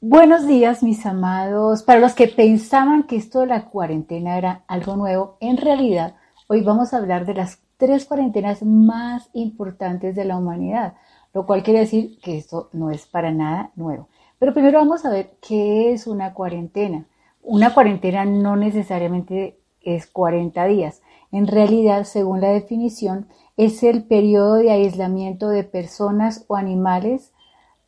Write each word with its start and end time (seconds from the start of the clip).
Buenos 0.00 0.46
días, 0.46 0.84
mis 0.84 1.04
amados. 1.06 1.82
Para 1.82 1.98
los 1.98 2.14
que 2.14 2.28
pensaban 2.28 3.02
que 3.02 3.16
esto 3.16 3.40
de 3.40 3.48
la 3.48 3.64
cuarentena 3.64 4.38
era 4.38 4.62
algo 4.68 4.94
nuevo, 4.94 5.36
en 5.40 5.56
realidad 5.56 6.14
hoy 6.46 6.60
vamos 6.60 6.94
a 6.94 6.98
hablar 6.98 7.26
de 7.26 7.34
las 7.34 7.58
tres 7.78 8.04
cuarentenas 8.04 8.62
más 8.62 9.28
importantes 9.32 10.14
de 10.14 10.24
la 10.24 10.36
humanidad, 10.36 10.94
lo 11.34 11.46
cual 11.46 11.64
quiere 11.64 11.80
decir 11.80 12.20
que 12.20 12.38
esto 12.38 12.68
no 12.72 12.92
es 12.92 13.06
para 13.06 13.32
nada 13.32 13.72
nuevo. 13.74 14.08
Pero 14.38 14.54
primero 14.54 14.78
vamos 14.78 15.04
a 15.04 15.10
ver 15.10 15.32
qué 15.40 15.92
es 15.92 16.06
una 16.06 16.32
cuarentena. 16.32 17.06
Una 17.42 17.74
cuarentena 17.74 18.24
no 18.24 18.54
necesariamente 18.54 19.58
es 19.80 20.06
40 20.06 20.64
días. 20.66 21.02
En 21.32 21.48
realidad, 21.48 22.04
según 22.04 22.40
la 22.40 22.50
definición, 22.50 23.26
es 23.56 23.82
el 23.82 24.04
periodo 24.04 24.54
de 24.54 24.70
aislamiento 24.70 25.48
de 25.48 25.64
personas 25.64 26.44
o 26.46 26.54
animales 26.54 27.32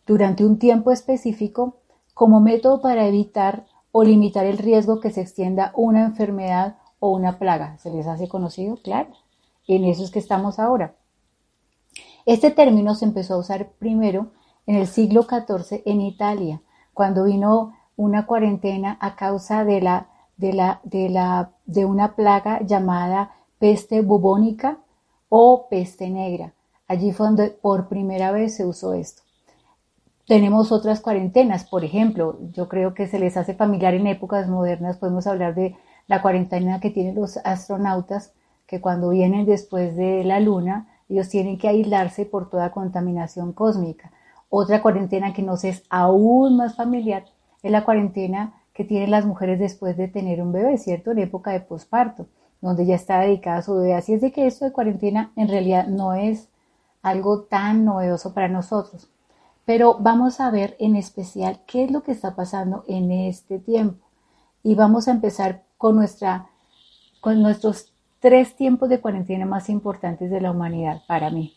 durante 0.08 0.44
un 0.44 0.58
tiempo 0.58 0.90
específico 0.90 1.76
como 2.20 2.40
método 2.40 2.82
para 2.82 3.06
evitar 3.06 3.64
o 3.92 4.04
limitar 4.04 4.44
el 4.44 4.58
riesgo 4.58 5.00
que 5.00 5.10
se 5.10 5.22
extienda 5.22 5.72
una 5.74 6.04
enfermedad 6.04 6.76
o 6.98 7.12
una 7.12 7.38
plaga. 7.38 7.78
¿Se 7.78 7.90
les 7.90 8.06
hace 8.06 8.28
conocido? 8.28 8.76
Claro. 8.76 9.08
En 9.66 9.84
eso 9.84 10.04
es 10.04 10.10
que 10.10 10.18
estamos 10.18 10.58
ahora. 10.58 10.96
Este 12.26 12.50
término 12.50 12.94
se 12.94 13.06
empezó 13.06 13.32
a 13.32 13.38
usar 13.38 13.70
primero 13.78 14.32
en 14.66 14.76
el 14.76 14.86
siglo 14.86 15.22
XIV 15.22 15.80
en 15.86 16.02
Italia, 16.02 16.60
cuando 16.92 17.24
vino 17.24 17.72
una 17.96 18.26
cuarentena 18.26 18.98
a 19.00 19.16
causa 19.16 19.64
de, 19.64 19.80
de 20.36 21.84
una 21.86 22.16
plaga 22.16 22.60
llamada 22.60 23.30
peste 23.58 24.02
bubónica 24.02 24.76
o 25.30 25.68
peste 25.70 26.10
negra. 26.10 26.52
Allí 26.86 27.12
fue 27.12 27.28
donde 27.28 27.48
por 27.48 27.88
primera 27.88 28.30
vez 28.30 28.56
se 28.56 28.66
usó 28.66 28.92
esto. 28.92 29.22
Tenemos 30.30 30.70
otras 30.70 31.00
cuarentenas, 31.00 31.64
por 31.64 31.84
ejemplo, 31.84 32.38
yo 32.52 32.68
creo 32.68 32.94
que 32.94 33.08
se 33.08 33.18
les 33.18 33.36
hace 33.36 33.52
familiar 33.52 33.94
en 33.94 34.06
épocas 34.06 34.46
modernas, 34.48 34.96
podemos 34.96 35.26
hablar 35.26 35.56
de 35.56 35.74
la 36.06 36.22
cuarentena 36.22 36.78
que 36.78 36.90
tienen 36.90 37.16
los 37.16 37.38
astronautas, 37.38 38.32
que 38.68 38.80
cuando 38.80 39.08
vienen 39.08 39.44
después 39.44 39.96
de 39.96 40.22
la 40.22 40.38
Luna, 40.38 40.86
ellos 41.08 41.28
tienen 41.28 41.58
que 41.58 41.66
aislarse 41.66 42.26
por 42.26 42.48
toda 42.48 42.70
contaminación 42.70 43.52
cósmica. 43.52 44.12
Otra 44.48 44.82
cuarentena 44.82 45.32
que 45.32 45.42
nos 45.42 45.64
es 45.64 45.82
aún 45.90 46.58
más 46.58 46.76
familiar 46.76 47.24
es 47.64 47.72
la 47.72 47.84
cuarentena 47.84 48.54
que 48.72 48.84
tienen 48.84 49.10
las 49.10 49.26
mujeres 49.26 49.58
después 49.58 49.96
de 49.96 50.06
tener 50.06 50.40
un 50.42 50.52
bebé, 50.52 50.78
¿cierto? 50.78 51.10
En 51.10 51.18
época 51.18 51.50
de 51.50 51.60
posparto, 51.60 52.28
donde 52.60 52.86
ya 52.86 52.94
está 52.94 53.18
dedicada 53.18 53.56
a 53.56 53.62
su 53.62 53.74
bebé. 53.74 53.94
Así 53.94 54.14
es 54.14 54.20
de 54.20 54.30
que 54.30 54.46
esto 54.46 54.64
de 54.64 54.70
cuarentena 54.70 55.32
en 55.34 55.48
realidad 55.48 55.88
no 55.88 56.14
es 56.14 56.50
algo 57.02 57.46
tan 57.46 57.84
novedoso 57.84 58.32
para 58.32 58.46
nosotros. 58.46 59.10
Pero 59.72 59.98
vamos 60.00 60.40
a 60.40 60.50
ver 60.50 60.74
en 60.80 60.96
especial 60.96 61.60
qué 61.64 61.84
es 61.84 61.92
lo 61.92 62.02
que 62.02 62.10
está 62.10 62.34
pasando 62.34 62.82
en 62.88 63.12
este 63.12 63.60
tiempo. 63.60 64.04
Y 64.64 64.74
vamos 64.74 65.06
a 65.06 65.12
empezar 65.12 65.62
con, 65.78 65.94
nuestra, 65.94 66.48
con 67.20 67.40
nuestros 67.40 67.92
tres 68.18 68.56
tiempos 68.56 68.88
de 68.88 68.98
cuarentena 68.98 69.46
más 69.46 69.70
importantes 69.70 70.28
de 70.28 70.40
la 70.40 70.50
humanidad 70.50 71.02
para 71.06 71.30
mí. 71.30 71.54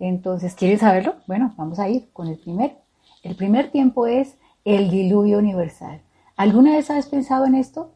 Entonces, 0.00 0.56
¿quieren 0.56 0.80
saberlo? 0.80 1.14
Bueno, 1.28 1.54
vamos 1.56 1.78
a 1.78 1.88
ir 1.88 2.08
con 2.12 2.26
el 2.26 2.38
primero. 2.38 2.74
El 3.22 3.36
primer 3.36 3.70
tiempo 3.70 4.08
es 4.08 4.34
el 4.64 4.90
diluvio 4.90 5.38
universal. 5.38 6.00
¿Alguna 6.34 6.72
vez 6.72 6.90
has 6.90 7.06
pensado 7.06 7.46
en 7.46 7.54
esto? 7.54 7.92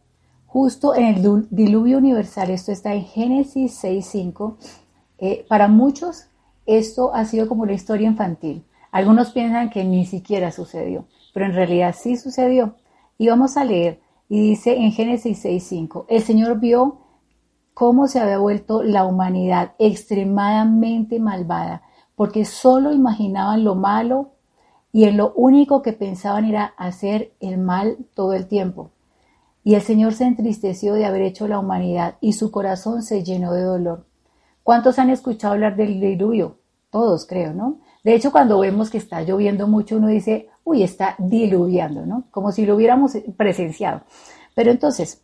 Justo 0.47 0.94
en 0.94 1.04
el 1.04 1.49
diluvio 1.50 1.99
universal, 1.99 2.50
esto 2.50 2.71
está 2.71 2.94
en 2.94 3.06
Génesis 3.06 3.83
6.5. 3.83 4.54
Eh, 5.19 5.44
para 5.49 5.66
muchos, 5.66 6.27
esto 6.65 7.12
ha 7.12 7.25
sido 7.25 7.49
como 7.49 7.65
una 7.65 7.72
historia 7.72 8.06
infantil. 8.06 8.62
Algunos 8.91 9.32
piensan 9.32 9.71
que 9.71 9.84
ni 9.84 10.06
siquiera 10.06 10.50
sucedió, 10.50 11.06
pero 11.34 11.47
en 11.47 11.54
realidad 11.54 11.94
sí 11.97 12.16
sucedió. 12.16 12.76
Y 13.19 13.28
vamos 13.28 13.56
a 13.56 13.65
leer, 13.65 14.00
y 14.28 14.41
dice 14.41 14.76
en 14.76 14.93
Génesis 14.93 15.44
6.5, 15.44 16.06
el 16.09 16.22
Señor 16.22 16.60
vio 16.60 17.00
cómo 17.75 18.09
se 18.09 18.21
había 18.21 18.38
vuelto 18.38 18.82
la 18.82 19.04
humanidad 19.04 19.72
extremadamente 19.78 21.21
malvada, 21.21 21.82
porque 22.15 22.44
solo 22.44 22.93
imaginaban 22.93 23.65
lo 23.65 23.75
malo 23.75 24.32
y 24.93 25.04
en 25.04 25.16
lo 25.16 25.32
único 25.34 25.82
que 25.82 25.93
pensaban 25.93 26.44
era 26.44 26.75
hacer 26.77 27.32
el 27.41 27.59
mal 27.59 27.98
todo 28.15 28.32
el 28.32 28.48
tiempo. 28.48 28.91
Y 29.62 29.75
el 29.75 29.82
Señor 29.82 30.15
se 30.15 30.25
entristeció 30.25 30.94
de 30.94 31.04
haber 31.04 31.22
hecho 31.22 31.47
la 31.47 31.59
humanidad 31.59 32.16
y 32.21 32.32
su 32.32 32.50
corazón 32.50 33.03
se 33.03 33.22
llenó 33.22 33.53
de 33.53 33.62
dolor. 33.62 34.06
¿Cuántos 34.62 34.98
han 34.98 35.10
escuchado 35.10 35.54
hablar 35.54 35.77
del 35.77 36.00
diluvio? 36.00 36.59
Todos 36.91 37.27
creo, 37.27 37.53
¿no? 37.53 37.78
De 38.09 38.15
hecho, 38.15 38.33
cuando 38.33 38.59
vemos 38.59 38.89
que 38.89 38.97
está 38.97 39.21
lloviendo 39.21 39.69
mucho, 39.69 39.99
uno 39.99 40.09
dice, 40.09 40.49
uy, 40.65 40.83
está 40.83 41.15
diluviando, 41.19 42.07
¿no? 42.07 42.25
Como 42.31 42.53
si 42.53 42.65
lo 42.65 42.75
hubiéramos 42.75 43.13
presenciado. 43.37 44.01
Pero 44.55 44.71
entonces, 44.71 45.21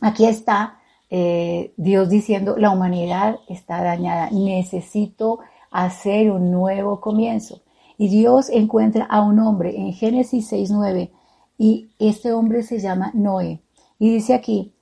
aquí 0.00 0.24
está 0.24 0.78
eh, 1.10 1.74
Dios 1.76 2.08
diciendo, 2.08 2.54
la 2.56 2.70
humanidad 2.70 3.40
está 3.48 3.82
dañada, 3.82 4.30
necesito 4.30 5.40
hacer 5.72 6.30
un 6.30 6.52
nuevo 6.52 7.00
comienzo. 7.00 7.62
Y 7.98 8.06
Dios 8.06 8.50
encuentra 8.50 9.06
a 9.06 9.22
un 9.22 9.40
hombre 9.40 9.76
en 9.76 9.94
Génesis 9.94 10.52
6.9 10.52 11.10
y 11.58 11.90
este 11.98 12.32
hombre 12.32 12.62
se 12.62 12.78
llama 12.78 13.10
Noé. 13.14 13.62
Y 13.98 14.12
dice 14.14 14.34
aquí, 14.34 14.76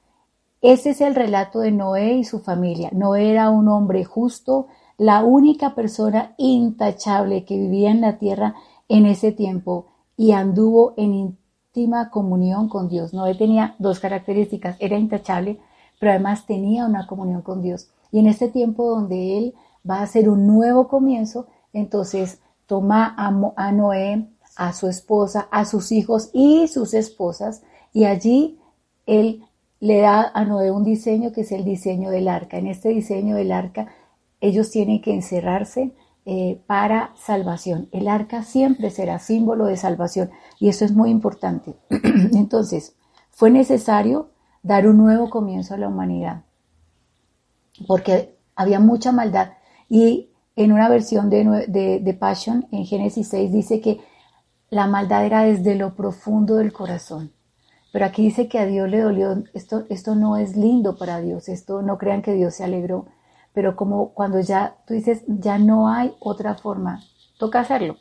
este 0.61 0.91
es 0.91 1.01
el 1.01 1.15
relato 1.15 1.61
de 1.61 1.73
Noé 1.73 2.17
y 2.17 2.25
su 2.25 2.41
familia. 2.41 2.91
Noé 2.93 3.31
era 3.31 3.49
un 3.49 3.69
hombre 3.69 4.05
justo, 4.05 4.67
la 5.03 5.25
única 5.25 5.75
persona 5.75 6.33
intachable 6.39 7.45
que 7.45 7.59
vivía 7.59 7.91
en 7.91 8.01
la 8.01 8.19
tierra 8.19 8.55
en 8.89 9.05
ese 9.07 9.33
tiempo 9.33 9.87
y 10.17 10.31
anduvo 10.31 10.95
en 10.97 11.13
íntima 11.75 12.09
comunión 12.09 12.69
con 12.69 12.89
Dios. 12.89 13.13
Noé 13.13 13.35
tenía 13.35 13.75
dos 13.81 13.99
características, 13.99 14.77
era 14.79 14.97
intachable, 14.97 15.59
pero 15.99 16.13
además 16.13 16.47
tenía 16.47 16.87
una 16.87 17.09
comunión 17.09 17.43
con 17.43 17.63
Dios. 17.63 17.89
Y 18.13 18.21
en 18.21 18.29
este 18.29 18.47
tiempo 18.49 18.89
donde 18.89 19.39
él 19.39 19.55
va 19.89 19.99
a 19.99 20.03
hacer 20.03 20.29
un 20.29 20.47
nuevo 20.47 20.87
comienzo, 20.87 21.47
entonces 21.73 22.39
toma 22.67 23.13
a, 23.17 23.73
Noé, 23.73 24.29
a 24.55 24.73
su 24.73 24.87
esposa, 24.87 25.49
a 25.51 25.65
sus 25.65 25.91
hijos 25.91 26.31
y 26.33 26.69
sus 26.69 26.95
esposas, 26.95 27.65
y 27.93 28.05
allí 28.05 28.61
él 29.07 29.43
le 29.81 29.99
da 29.99 30.31
a 30.33 30.45
Noé 30.45 30.71
un 30.71 30.85
diseño 30.85 31.33
que 31.33 31.41
es 31.41 31.51
el 31.51 31.65
diseño 31.65 32.11
del 32.11 32.29
arca. 32.29 32.57
En 32.57 32.69
este 32.69 32.91
diseño 32.91 33.35
del 33.35 33.51
arca 33.51 33.89
ellos 34.43 34.71
tienen 34.71 35.01
que 35.01 35.15
encerrarse 35.15 35.95
eh, 36.27 36.61
para 36.67 37.13
salvación. 37.17 37.89
El 37.93 38.09
arca 38.09 38.43
siempre 38.43 38.91
será 38.91 39.19
símbolo 39.19 39.67
de 39.67 39.77
salvación 39.77 40.31
y 40.59 40.69
eso 40.69 40.85
es 40.85 40.93
muy 40.93 41.11
importante. 41.11 41.77
Entonces, 41.91 42.95
fue 43.31 43.51
necesario 43.51 44.31
dar 44.63 44.87
un 44.87 44.99
nuevo 44.99 45.31
comienzo 45.31 45.75
a 45.75 45.79
la 45.79 45.89
humanidad 45.89 46.43
porque 47.87 48.37
había 48.55 48.81
mucha 48.81 49.13
maldad 49.13 49.53
y 49.89 50.29
en 50.57 50.73
una 50.73 50.89
versión 50.89 51.31
de, 51.31 52.01
de, 52.03 52.15
Passion, 52.15 52.67
en 52.73 52.85
Génesis 52.85 53.29
6, 53.29 53.53
dice 53.53 53.81
que 53.81 54.01
la 54.71 54.87
maldad 54.87 55.25
era 55.25 55.45
desde 55.45 55.77
lo 55.77 55.95
profundo 55.95 56.57
del 56.57 56.73
corazón. 56.73 57.33
Pero 57.91 58.05
aquí 58.05 58.25
dice 58.25 58.49
que 58.49 58.59
a 58.59 58.67
Dios 58.67 58.89
le 58.91 59.01
dolió, 59.01 59.45
esto, 59.55 59.85
esto 59.89 60.15
no 60.15 60.37
es 60.37 60.57
lindo 60.57 60.97
para 60.97 61.21
Dios, 61.21 61.49
esto 61.49 61.81
no 61.81 61.97
crean 61.97 62.21
que 62.21 62.35
Dios 62.35 62.55
se 62.55 62.65
alegró 62.65 63.07
pero 63.53 63.77
como 63.77 64.11
cuando 64.11 64.41
ya 64.41 64.77
tú 64.87 64.95
dices, 64.95 65.23
ya 65.27 65.59
no 65.59 65.89
hay 65.89 66.15
otra 66.21 66.55
forma, 66.55 67.03
toca 67.39 67.61
hacerlo. 67.61 67.97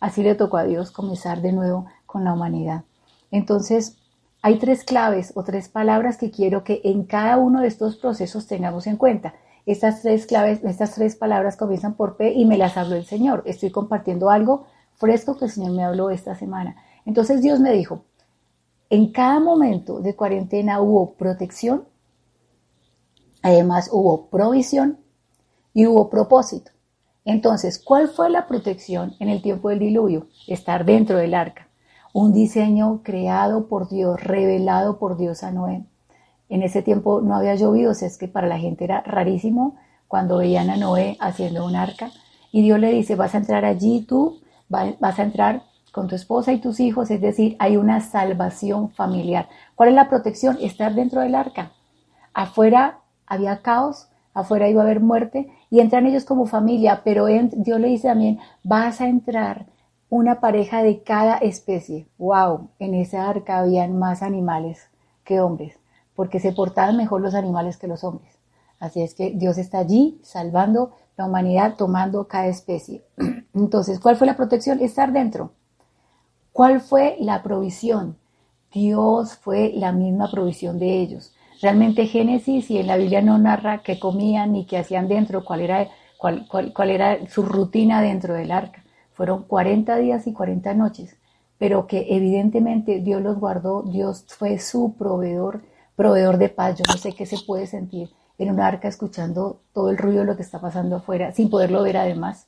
Así 0.00 0.22
le 0.22 0.34
tocó 0.34 0.56
a 0.58 0.64
Dios 0.64 0.90
comenzar 0.90 1.40
de 1.40 1.52
nuevo 1.52 1.86
con 2.06 2.24
la 2.24 2.32
humanidad. 2.32 2.84
Entonces, 3.30 3.96
hay 4.42 4.58
tres 4.58 4.84
claves 4.84 5.32
o 5.34 5.42
tres 5.42 5.68
palabras 5.68 6.18
que 6.18 6.30
quiero 6.30 6.62
que 6.64 6.80
en 6.84 7.04
cada 7.04 7.36
uno 7.36 7.62
de 7.62 7.68
estos 7.68 7.96
procesos 7.96 8.46
tengamos 8.46 8.86
en 8.86 8.96
cuenta. 8.96 9.34
Estas 9.64 10.02
tres 10.02 10.26
claves, 10.26 10.62
estas 10.62 10.94
tres 10.94 11.16
palabras 11.16 11.56
comienzan 11.56 11.94
por 11.94 12.16
P 12.16 12.32
y 12.32 12.44
me 12.44 12.58
las 12.58 12.76
habló 12.76 12.94
el 12.94 13.06
Señor. 13.06 13.42
Estoy 13.46 13.70
compartiendo 13.70 14.30
algo 14.30 14.66
fresco 14.94 15.36
que 15.36 15.46
el 15.46 15.50
Señor 15.50 15.72
me 15.72 15.84
habló 15.84 16.10
esta 16.10 16.36
semana. 16.36 16.76
Entonces 17.04 17.42
Dios 17.42 17.58
me 17.58 17.72
dijo, 17.72 18.02
en 18.90 19.10
cada 19.10 19.40
momento 19.40 20.00
de 20.00 20.14
cuarentena 20.14 20.80
hubo 20.80 21.14
protección, 21.14 21.84
Además 23.46 23.90
hubo 23.92 24.26
provisión 24.26 24.98
y 25.72 25.86
hubo 25.86 26.10
propósito. 26.10 26.72
Entonces, 27.24 27.78
¿cuál 27.78 28.08
fue 28.08 28.28
la 28.28 28.48
protección 28.48 29.14
en 29.20 29.28
el 29.28 29.40
tiempo 29.40 29.68
del 29.68 29.78
diluvio? 29.78 30.26
Estar 30.48 30.84
dentro 30.84 31.16
del 31.16 31.32
arca. 31.32 31.68
un 32.12 32.32
diseño 32.32 33.02
creado 33.04 33.68
por 33.68 33.88
Dios, 33.88 34.20
revelado 34.20 34.98
por 34.98 35.16
Dios 35.16 35.44
a 35.44 35.52
Noé. 35.52 35.84
En 36.48 36.64
ese 36.64 36.82
tiempo 36.82 37.20
no 37.20 37.36
había 37.36 37.54
llovido, 37.54 37.92
o 37.92 37.94
sea, 37.94 38.08
es 38.08 38.18
que 38.18 38.26
para 38.26 38.48
la 38.48 38.58
gente 38.58 38.82
era 38.82 39.02
rarísimo 39.02 39.76
cuando 40.08 40.38
veían 40.38 40.68
a 40.68 40.76
Noé 40.76 41.16
haciendo 41.20 41.64
un 41.64 41.76
arca. 41.76 42.10
Y 42.50 42.62
Dios 42.62 42.80
le 42.80 42.90
dice, 42.90 43.14
vas 43.14 43.36
a 43.36 43.38
entrar 43.38 43.64
allí 43.64 44.02
tú, 44.08 44.40
vas 44.68 45.18
a 45.20 45.22
entrar 45.22 45.62
con 45.92 46.08
tu 46.08 46.16
esposa 46.16 46.52
y 46.52 46.60
tus 46.60 46.80
hijos, 46.80 47.12
es 47.12 47.20
decir, 47.20 47.54
hay 47.60 47.76
una 47.76 48.00
salvación 48.00 48.90
familiar. 48.90 49.48
¿Cuál 49.76 49.90
es 49.90 49.94
la 49.94 50.08
protección? 50.08 50.58
Estar 50.60 50.96
dentro 50.96 51.20
del 51.20 51.36
arca. 51.36 51.70
Afuera 52.34 53.02
había 53.26 53.62
caos, 53.62 54.08
afuera 54.34 54.68
iba 54.68 54.82
a 54.82 54.84
haber 54.84 55.00
muerte 55.00 55.48
y 55.70 55.80
entran 55.80 56.06
ellos 56.06 56.24
como 56.24 56.46
familia, 56.46 57.02
pero 57.04 57.26
Dios 57.26 57.80
le 57.80 57.88
dice 57.88 58.08
también, 58.08 58.38
vas 58.62 59.00
a 59.00 59.08
entrar 59.08 59.66
una 60.08 60.40
pareja 60.40 60.82
de 60.82 61.02
cada 61.02 61.38
especie. 61.38 62.06
¡Wow! 62.18 62.70
En 62.78 62.94
esa 62.94 63.28
arca 63.28 63.58
habían 63.58 63.98
más 63.98 64.22
animales 64.22 64.88
que 65.24 65.40
hombres, 65.40 65.78
porque 66.14 66.40
se 66.40 66.52
portaban 66.52 66.96
mejor 66.96 67.20
los 67.20 67.34
animales 67.34 67.76
que 67.76 67.88
los 67.88 68.04
hombres. 68.04 68.38
Así 68.78 69.02
es 69.02 69.14
que 69.14 69.30
Dios 69.30 69.58
está 69.58 69.78
allí 69.78 70.20
salvando 70.22 70.92
la 71.16 71.26
humanidad, 71.26 71.76
tomando 71.76 72.28
cada 72.28 72.46
especie. 72.46 73.04
Entonces, 73.54 73.98
¿cuál 74.00 74.16
fue 74.16 74.26
la 74.26 74.36
protección? 74.36 74.80
Estar 74.80 75.12
dentro. 75.12 75.52
¿Cuál 76.52 76.80
fue 76.80 77.16
la 77.20 77.42
provisión? 77.42 78.16
Dios 78.72 79.36
fue 79.36 79.72
la 79.74 79.92
misma 79.92 80.30
provisión 80.30 80.78
de 80.78 81.00
ellos. 81.00 81.34
Realmente 81.60 82.06
Génesis 82.06 82.70
y 82.70 82.78
en 82.78 82.86
la 82.86 82.96
Biblia 82.96 83.22
no 83.22 83.38
narra 83.38 83.82
qué 83.82 83.98
comían 83.98 84.52
ni 84.52 84.66
qué 84.66 84.78
hacían 84.78 85.08
dentro, 85.08 85.44
cuál 85.44 85.60
era, 85.60 85.88
cuál, 86.18 86.46
cuál 86.48 86.90
era 86.90 87.26
su 87.28 87.42
rutina 87.42 88.02
dentro 88.02 88.34
del 88.34 88.52
arca. 88.52 88.84
Fueron 89.14 89.44
40 89.44 89.96
días 89.96 90.26
y 90.26 90.32
40 90.32 90.74
noches, 90.74 91.16
pero 91.58 91.86
que 91.86 92.06
evidentemente 92.10 93.00
Dios 93.00 93.22
los 93.22 93.38
guardó, 93.38 93.82
Dios 93.82 94.26
fue 94.28 94.58
su 94.58 94.94
proveedor, 94.98 95.62
proveedor 95.96 96.36
de 96.36 96.50
paz. 96.50 96.76
Yo 96.78 96.84
no 96.86 96.98
sé 96.98 97.12
qué 97.14 97.24
se 97.24 97.38
puede 97.38 97.66
sentir 97.66 98.10
en 98.38 98.50
un 98.50 98.60
arca 98.60 98.88
escuchando 98.88 99.60
todo 99.72 99.90
el 99.90 99.96
ruido 99.96 100.20
de 100.20 100.26
lo 100.26 100.36
que 100.36 100.42
está 100.42 100.60
pasando 100.60 100.96
afuera, 100.96 101.32
sin 101.32 101.48
poderlo 101.48 101.82
ver 101.82 101.96
además, 101.96 102.46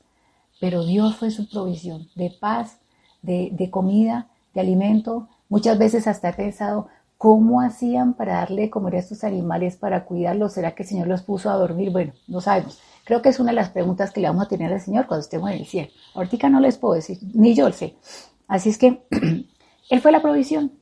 pero 0.60 0.84
Dios 0.84 1.16
fue 1.16 1.30
su 1.30 1.48
provisión 1.48 2.08
de 2.14 2.30
paz, 2.38 2.78
de, 3.22 3.48
de 3.52 3.70
comida, 3.70 4.28
de 4.54 4.60
alimento. 4.60 5.28
Muchas 5.48 5.78
veces 5.78 6.06
hasta 6.06 6.30
he 6.30 6.32
pensado, 6.34 6.88
¿Cómo 7.18 7.60
hacían 7.60 8.14
para 8.14 8.34
darle 8.34 8.62
de 8.62 8.70
comer 8.70 8.94
a 8.94 8.98
estos 9.00 9.24
animales, 9.24 9.76
para 9.76 10.04
cuidarlos? 10.04 10.52
¿Será 10.52 10.74
que 10.74 10.84
el 10.84 10.88
Señor 10.88 11.08
los 11.08 11.22
puso 11.22 11.50
a 11.50 11.56
dormir? 11.56 11.90
Bueno, 11.90 12.12
no 12.28 12.40
sabemos. 12.40 12.80
Creo 13.04 13.22
que 13.22 13.28
es 13.28 13.40
una 13.40 13.50
de 13.50 13.56
las 13.56 13.70
preguntas 13.70 14.12
que 14.12 14.20
le 14.20 14.28
vamos 14.28 14.46
a 14.46 14.48
tener 14.48 14.72
al 14.72 14.80
Señor 14.80 15.06
cuando 15.06 15.22
estemos 15.22 15.50
en 15.50 15.58
el 15.58 15.66
cielo. 15.66 15.88
Ahorita 16.14 16.48
no 16.48 16.60
les 16.60 16.78
puedo 16.78 16.94
decir, 16.94 17.18
ni 17.34 17.54
yo 17.54 17.68
lo 17.68 17.74
sé. 17.74 17.96
Así 18.46 18.68
es 18.70 18.78
que 18.78 19.02
Él 19.90 20.00
fue 20.00 20.12
la 20.12 20.22
provisión. 20.22 20.72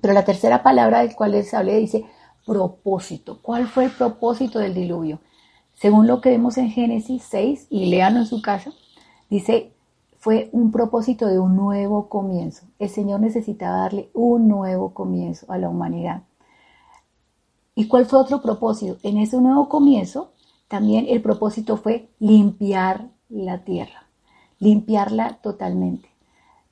Pero 0.00 0.14
la 0.14 0.24
tercera 0.24 0.62
palabra 0.62 1.00
del 1.00 1.16
cual 1.16 1.32
les 1.32 1.52
hablé 1.54 1.76
dice 1.78 2.04
propósito. 2.44 3.40
¿Cuál 3.42 3.66
fue 3.66 3.86
el 3.86 3.90
propósito 3.90 4.58
del 4.58 4.74
diluvio? 4.74 5.20
Según 5.74 6.06
lo 6.06 6.20
que 6.20 6.30
vemos 6.30 6.56
en 6.58 6.70
Génesis 6.70 7.24
6, 7.28 7.66
y 7.68 7.86
leanlo 7.86 8.20
en 8.20 8.26
su 8.26 8.40
casa, 8.40 8.72
dice, 9.28 9.75
fue 10.26 10.50
un 10.50 10.72
propósito 10.72 11.28
de 11.28 11.38
un 11.38 11.54
nuevo 11.54 12.08
comienzo. 12.08 12.66
El 12.80 12.88
Señor 12.88 13.20
necesitaba 13.20 13.82
darle 13.82 14.10
un 14.12 14.48
nuevo 14.48 14.92
comienzo 14.92 15.46
a 15.52 15.56
la 15.56 15.68
humanidad. 15.68 16.24
¿Y 17.76 17.86
cuál 17.86 18.06
fue 18.06 18.18
otro 18.18 18.42
propósito? 18.42 18.96
En 19.04 19.18
ese 19.18 19.40
nuevo 19.40 19.68
comienzo 19.68 20.32
también 20.66 21.06
el 21.08 21.22
propósito 21.22 21.76
fue 21.76 22.10
limpiar 22.18 23.06
la 23.28 23.62
tierra, 23.62 24.08
limpiarla 24.58 25.38
totalmente. 25.42 26.08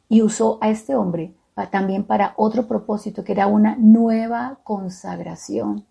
Y 0.09 0.23
usó 0.23 0.59
a 0.61 0.71
este 0.71 0.97
hombre 0.97 1.37
también 1.71 2.03
para 2.03 2.35
otro 2.37 2.67
propósito, 2.67 3.23
que 3.23 3.31
era 3.31 3.47
una 3.47 3.77
nueva 3.77 4.59
consagración. 4.65 5.85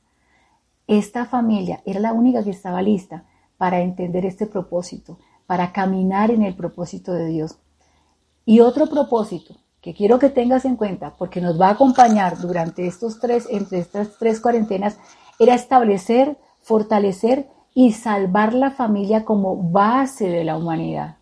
Esta 0.88 1.24
familia 1.24 1.82
era 1.86 2.02
la 2.02 2.12
única 2.12 2.44
que 2.44 2.50
estaba 2.50 2.82
lista 2.82 3.24
para 3.58 3.80
entender 3.80 4.26
este 4.26 4.48
propósito, 4.48 5.18
para 5.46 5.72
caminar 5.72 6.32
en 6.32 6.44
el 6.44 6.56
propósito 6.56 7.14
de 7.14 7.28
Dios. 7.28 7.58
Y 8.46 8.60
otro 8.60 8.88
propósito 8.88 9.56
que 9.82 9.94
quiero 9.94 10.18
que 10.18 10.30
tengas 10.30 10.66
en 10.66 10.78
cuenta, 10.78 11.16
porque 11.18 11.42
nos 11.42 11.60
va 11.60 11.68
a 11.68 11.72
acompañar 11.72 12.40
durante 12.40 12.88
estos 12.88 13.20
tres, 13.20 13.48
entre 13.50 13.80
estas 13.80 14.18
tres 14.18 14.40
cuarentenas, 14.40 14.98
era 15.40 15.56
establecer, 15.56 16.38
fortalecer 16.62 17.50
y 17.74 17.92
salvar 17.92 18.54
la 18.54 18.72
familia 18.72 19.26
como 19.26 19.72
base 19.72 20.30
de 20.30 20.44
la 20.44 20.58
humanidad. 20.58 21.18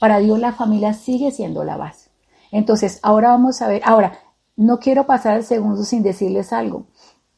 Para 0.00 0.18
Dios 0.18 0.38
la 0.38 0.52
familia 0.52 0.92
sigue 0.92 1.30
siendo 1.30 1.62
la 1.62 1.76
base. 1.76 2.10
Entonces, 2.50 2.98
ahora 3.02 3.28
vamos 3.28 3.62
a 3.62 3.68
ver, 3.68 3.82
ahora, 3.84 4.18
no 4.56 4.78
quiero 4.78 5.06
pasar 5.06 5.36
el 5.36 5.44
segundo 5.44 5.84
sin 5.84 6.02
decirles 6.02 6.52
algo, 6.52 6.86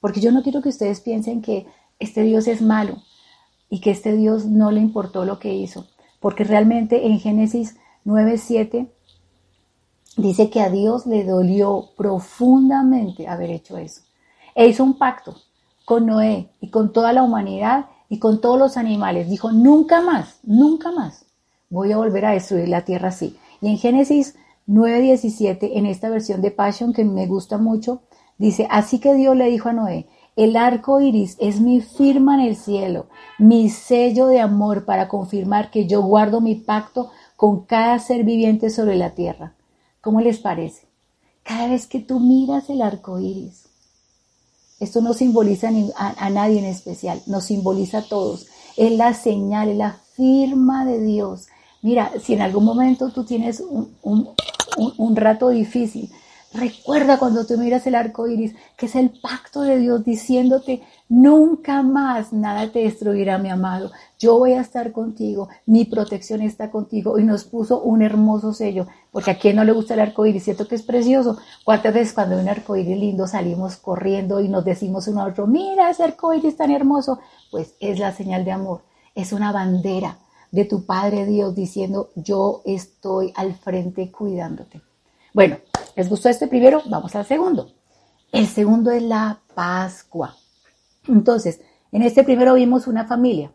porque 0.00 0.20
yo 0.20 0.32
no 0.32 0.43
quiero 0.43 0.62
que 0.62 0.70
ustedes 0.70 1.00
piensen 1.00 1.43
que 1.43 1.67
este 1.99 2.23
Dios 2.23 2.49
es 2.49 2.62
malo 2.62 2.96
y 3.69 3.81
que 3.81 3.90
este 3.90 4.17
Dios 4.17 4.46
no 4.46 4.70
le 4.70 4.81
importó 4.81 5.25
lo 5.25 5.38
que 5.38 5.55
hizo, 5.55 5.87
porque 6.22 6.44
realmente 6.44 7.06
en 7.06 7.19
Génesis 7.19 7.76
9:7 8.06 8.88
dice 10.16 10.48
que 10.48 10.60
a 10.60 10.70
Dios 10.70 11.04
le 11.04 11.24
dolió 11.24 11.90
profundamente 11.96 13.28
haber 13.28 13.50
hecho 13.50 13.76
eso. 13.76 14.02
E 14.54 14.69
hizo 14.69 14.84
un 14.84 14.96
pacto 14.96 15.34
con 15.84 16.06
Noé 16.06 16.48
y 16.60 16.70
con 16.70 16.92
toda 16.92 17.12
la 17.12 17.24
humanidad 17.24 17.86
y 18.08 18.19
con 18.19 18.40
todos 18.40 18.58
los 18.58 18.76
animales. 18.76 19.28
Dijo, 19.28 19.50
nunca 19.50 20.00
más, 20.00 20.38
nunca 20.44 20.92
más 20.92 21.26
voy 21.69 21.90
a 21.90 21.96
volver 21.96 22.26
a 22.26 22.32
destruir 22.32 22.68
la 22.68 22.84
tierra 22.84 23.08
así. 23.08 23.36
Y 23.60 23.68
en 23.68 23.78
Génesis 23.78 24.36
9:17, 24.68 25.72
en 25.75 25.86
esta 25.86 26.08
versión 26.08 26.40
de 26.40 26.52
Passion 26.52 26.92
que 26.92 27.04
me 27.04 27.26
gusta 27.26 27.58
mucho, 27.58 28.02
dice, 28.38 28.68
así 28.70 29.00
que 29.00 29.14
Dios 29.14 29.36
le 29.36 29.46
dijo 29.50 29.70
a 29.70 29.72
Noé, 29.72 30.06
el 30.37 30.56
arco 30.56 31.00
iris 31.00 31.37
es 31.38 31.61
mi 31.61 31.81
firma 31.81 32.34
en 32.34 32.49
el 32.49 32.56
cielo, 32.56 33.06
mi 33.38 33.69
sello 33.69 34.26
de 34.26 34.40
amor 34.40 34.84
para 34.84 35.08
confirmar 35.08 35.70
que 35.70 35.87
yo 35.87 36.02
guardo 36.02 36.40
mi 36.40 36.55
pacto 36.55 37.11
con 37.37 37.64
cada 37.64 37.99
ser 37.99 38.25
viviente 38.25 38.70
sobre 38.70 38.96
la 38.96 39.11
tierra. 39.11 39.55
¿Cómo 40.00 40.20
les 40.20 40.38
parece? 40.38 40.87
Cada 41.43 41.69
vez 41.69 41.87
que 41.87 42.00
tú 42.00 42.19
miras 42.19 42.70
el 42.70 42.82
arco 42.82 43.20
iris, 43.20 43.67
esto 44.81 45.00
no 45.00 45.12
simboliza 45.12 45.70
a, 45.96 46.31
nadie 46.31 46.58
en 46.58 46.64
especial, 46.64 47.23
nos 47.26 47.44
simboliza 47.44 47.99
a 47.99 48.08
todos. 48.08 48.46
Es 48.76 48.93
la 48.93 49.14
señal, 49.14 49.69
es 49.69 49.76
la 49.76 49.99
firma 50.17 50.85
de 50.85 51.00
Dios. 51.00 51.46
Mira, 51.82 52.11
si 52.20 52.35
en 52.35 52.43
algún 52.43 52.64
momento 52.64 53.11
tú 53.11 53.25
tienes 53.25 53.62
un 54.02 55.17
rato 55.17 55.50
difícil, 55.50 56.11
Recuerda 56.54 57.19
cuando 57.19 57.46
tú 57.46 57.56
miras 57.56 57.87
el 57.87 57.94
arco 57.94 58.28
iris, 58.28 58.54
que 58.76 58.85
es 58.85 58.94
el 58.94 59.09
pacto 59.09 59.62
de 59.62 59.78
Dios 59.78 60.04
diciéndote: 60.04 60.82
Nunca 61.09 61.82
más 61.82 62.32
nada 62.32 62.71
te 62.71 62.80
destruirá, 62.80 63.38
mi 63.38 63.49
amado. 63.49 63.90
Yo 64.18 64.38
voy 64.38 64.52
a 64.52 64.61
estar 64.61 64.92
contigo, 64.92 65.49
mi 65.64 65.87
protección 65.87 66.42
está 66.42 66.71
contigo. 66.71 67.18
Y 67.18 67.25
nos 67.25 67.44
puso 67.44 67.80
un 67.80 68.02
hermoso 68.02 68.52
sello, 68.52 68.87
porque 69.11 69.30
a 69.30 69.38
quien 69.38 69.56
no 69.56 69.64
le 69.64 69.73
gusta 69.73 69.94
el 69.94 70.00
arco 70.00 70.26
iris, 70.26 70.44
¿cierto 70.44 70.68
que 70.68 70.75
es 70.75 70.82
precioso? 70.82 71.38
¿Cuántas 71.64 71.94
veces 71.94 72.12
cuando 72.12 72.37
hay 72.37 72.42
un 72.42 72.49
arco 72.50 72.76
iris 72.76 72.99
lindo 72.99 73.26
salimos 73.26 73.76
corriendo 73.76 74.40
y 74.40 74.49
nos 74.49 74.64
decimos 74.64 75.09
uno 75.09 75.23
a 75.23 75.28
otro: 75.28 75.47
Mira 75.47 75.88
ese 75.88 76.04
arco 76.04 76.35
iris 76.35 76.56
tan 76.59 76.71
hermoso? 76.71 77.18
Pues 77.50 77.76
es 77.80 77.99
la 77.99 78.12
señal 78.12 78.44
de 78.44 78.52
amor, 78.52 78.82
es 79.14 79.32
una 79.32 79.52
bandera 79.52 80.18
de 80.50 80.66
tu 80.66 80.85
Padre 80.85 81.25
Dios 81.25 81.54
diciendo: 81.54 82.11
Yo 82.14 82.61
estoy 82.66 83.32
al 83.37 83.54
frente 83.54 84.12
cuidándote. 84.12 84.82
Bueno, 85.34 85.58
¿Les 85.94 86.08
gustó 86.08 86.28
este 86.28 86.46
primero? 86.46 86.82
Vamos 86.86 87.14
al 87.14 87.26
segundo. 87.26 87.70
El 88.32 88.46
segundo 88.46 88.90
es 88.90 89.02
la 89.02 89.40
Pascua. 89.54 90.36
Entonces, 91.06 91.60
en 91.90 92.02
este 92.02 92.24
primero 92.24 92.54
vimos 92.54 92.86
una 92.86 93.06
familia, 93.06 93.52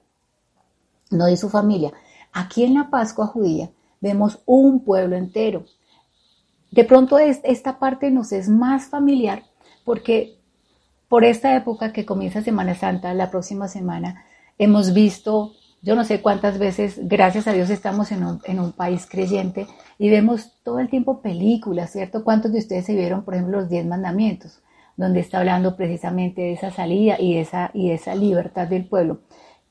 no 1.09 1.25
de 1.25 1.37
su 1.37 1.49
familia. 1.49 1.91
Aquí 2.31 2.63
en 2.63 2.75
la 2.75 2.89
Pascua 2.91 3.25
judía 3.25 3.71
vemos 4.01 4.39
un 4.45 4.83
pueblo 4.83 5.15
entero. 5.15 5.65
De 6.69 6.83
pronto 6.83 7.17
esta 7.17 7.79
parte 7.79 8.11
nos 8.11 8.31
es 8.31 8.49
más 8.49 8.85
familiar 8.85 9.43
porque 9.83 10.37
por 11.07 11.23
esta 11.23 11.55
época 11.55 11.91
que 11.91 12.05
comienza 12.05 12.43
Semana 12.43 12.75
Santa, 12.75 13.13
la 13.15 13.31
próxima 13.31 13.67
semana, 13.67 14.25
hemos 14.59 14.93
visto 14.93 15.53
yo 15.81 15.95
no 15.95 16.03
sé 16.03 16.21
cuántas 16.21 16.57
veces, 16.57 16.99
gracias 17.07 17.47
a 17.47 17.53
Dios, 17.53 17.69
estamos 17.69 18.11
en 18.11 18.23
un, 18.23 18.71
país 18.71 19.07
creyente 19.09 19.67
y 19.97 20.09
vemos 20.09 20.53
todo 20.63 20.79
el 20.79 20.89
tiempo 20.89 21.21
películas, 21.21 21.91
¿cierto? 21.91 22.23
¿Cuántos 22.23 22.51
de 22.51 22.59
ustedes 22.59 22.85
se 22.85 22.95
vieron, 22.95 23.23
por 23.23 23.35
ejemplo, 23.35 23.59
los 23.59 23.69
diez 23.69 23.85
mandamientos, 23.85 24.59
donde 24.95 25.19
está 25.19 25.37
hablando 25.39 25.75
precisamente 25.75 26.41
de 26.41 26.53
esa 26.53 26.71
salida 26.71 27.19
y 27.19 27.37
esa, 27.37 27.69
y 27.73 27.91
esa 27.91 28.15
libertad 28.15 28.67
del 28.67 28.85
pueblo? 28.85 29.21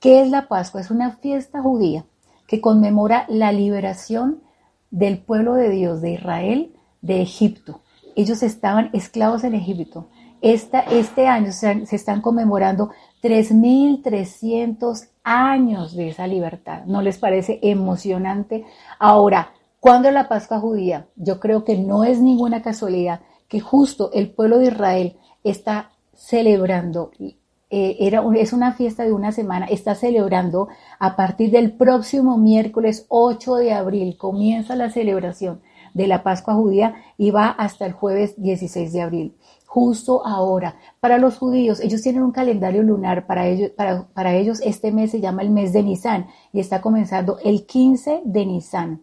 ¿Qué 0.01 0.21
es 0.23 0.31
la 0.31 0.47
Pascua? 0.49 0.81
Es 0.81 0.91
una 0.91 1.17
fiesta 1.17 1.61
judía 1.61 2.05
que 2.47 2.61
conmemora 2.61 3.27
la 3.29 3.51
liberación 3.51 4.43
del 4.91 5.19
pueblo 5.19 5.55
de 5.55 5.71
Dios, 5.71 6.01
de 6.01 6.13
Israel, 6.13 6.73
de 7.03 7.21
Egipto. 7.21 7.81
Ellos 8.15 8.43
estaban 8.43 8.91
esclavos 8.93 9.43
en 9.43 9.55
Egipto. 9.55 10.09
Esta, 10.41 10.81
este 10.81 11.27
año 11.27 11.51
se, 11.51 11.87
se 11.87 11.97
están 11.97 12.21
conmemorando 12.21 12.91
3.300 13.23 15.09
años 15.27 15.95
de 15.95 16.09
esa 16.09 16.27
libertad. 16.27 16.85
¿No 16.87 17.03
les 17.03 17.19
parece 17.19 17.59
emocionante? 17.63 18.65
Ahora, 18.99 19.51
¿Cuándo 19.87 20.11
la 20.11 20.27
Pascua 20.27 20.59
judía? 20.59 21.07
Yo 21.15 21.39
creo 21.39 21.63
que 21.63 21.77
no 21.79 22.03
es 22.03 22.21
ninguna 22.21 22.61
casualidad 22.61 23.21
que 23.47 23.61
justo 23.61 24.11
el 24.13 24.31
pueblo 24.31 24.59
de 24.59 24.67
Israel 24.67 25.17
está 25.45 25.93
celebrando, 26.13 27.13
eh, 27.21 27.97
era, 28.01 28.25
es 28.37 28.53
una 28.53 28.73
fiesta 28.73 29.05
de 29.05 29.13
una 29.13 29.31
semana, 29.31 29.67
está 29.67 29.95
celebrando 29.95 30.67
a 30.99 31.15
partir 31.15 31.53
del 31.53 31.73
próximo 31.73 32.37
miércoles 32.37 33.07
8 33.11 33.57
de 33.57 33.75
abril, 33.75 34.17
comienza 34.17 34.75
la 34.75 34.91
celebración 34.91 35.61
de 35.95 36.09
la 36.09 36.25
Pascua 36.25 36.55
judía 36.55 36.97
y 37.17 37.31
va 37.31 37.49
hasta 37.49 37.87
el 37.87 37.93
jueves 37.93 38.35
16 38.43 38.93
de 38.93 39.03
abril. 39.03 39.37
Justo 39.77 40.27
ahora, 40.27 40.77
para 41.01 41.19
los 41.19 41.37
judíos, 41.37 41.81
ellos 41.81 42.01
tienen 42.01 42.23
un 42.23 42.33
calendario 42.33 42.83
lunar, 42.83 43.27
para 43.27 43.47
ellos, 43.47 43.73
para, 43.77 44.09
para 44.15 44.35
ellos 44.35 44.63
este 44.65 44.91
mes 44.91 45.11
se 45.11 45.21
llama 45.21 45.43
el 45.43 45.51
mes 45.51 45.75
de 45.75 45.83
Nisan 45.83 46.29
y 46.51 46.61
está 46.61 46.81
comenzando 46.81 47.39
el 47.45 47.67
15 47.67 48.23
de 48.25 48.47
Nisan. 48.47 49.03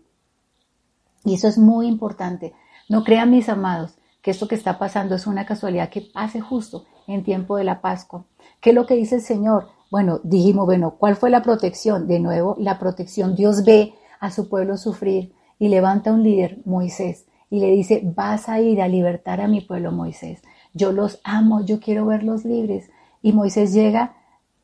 Y 1.24 1.36
eso 1.36 1.48
es 1.48 1.60
muy 1.60 1.86
importante. 1.86 2.56
No 2.90 3.04
crean 3.04 3.30
mis 3.30 3.50
amados 3.50 4.00
que 4.24 4.32
esto 4.32 4.48
que 4.48 4.56
está 4.56 4.80
pasando 4.80 5.14
es 5.14 5.28
una 5.28 5.46
casualidad 5.46 5.90
que 5.90 6.02
pase 6.02 6.42
justo 6.42 6.86
en 7.06 7.24
tiempo 7.24 7.56
de 7.56 7.66
la 7.66 7.80
Pascua. 7.80 8.26
¿Qué 8.60 8.72
es 8.72 8.76
lo 8.76 8.88
que 8.88 8.96
dice 8.96 9.18
el 9.18 9.22
Señor? 9.22 9.68
Bueno, 9.92 10.22
dijimos, 10.24 10.66
bueno, 10.66 10.96
¿cuál 10.98 11.16
fue 11.18 11.30
la 11.30 11.44
protección? 11.44 12.08
De 12.08 12.20
nuevo, 12.20 12.56
la 12.58 12.80
protección. 12.80 13.36
Dios 13.36 13.64
ve 13.64 13.94
a 14.20 14.32
su 14.32 14.50
pueblo 14.50 14.78
sufrir 14.78 15.36
y 15.60 15.68
levanta 15.68 16.12
un 16.12 16.24
líder, 16.24 16.62
Moisés, 16.66 17.28
y 17.52 17.60
le 17.60 17.70
dice, 17.70 18.02
vas 18.04 18.50
a 18.50 18.60
ir 18.60 18.82
a 18.82 18.88
libertar 18.88 19.40
a 19.40 19.48
mi 19.48 19.62
pueblo, 19.62 19.92
Moisés. 19.92 20.42
Yo 20.74 20.92
los 20.92 21.20
amo, 21.24 21.64
yo 21.64 21.80
quiero 21.80 22.06
verlos 22.06 22.46
libres. 22.46 22.90
Y 23.22 23.32
Moisés 23.32 23.74
llega 23.74 24.16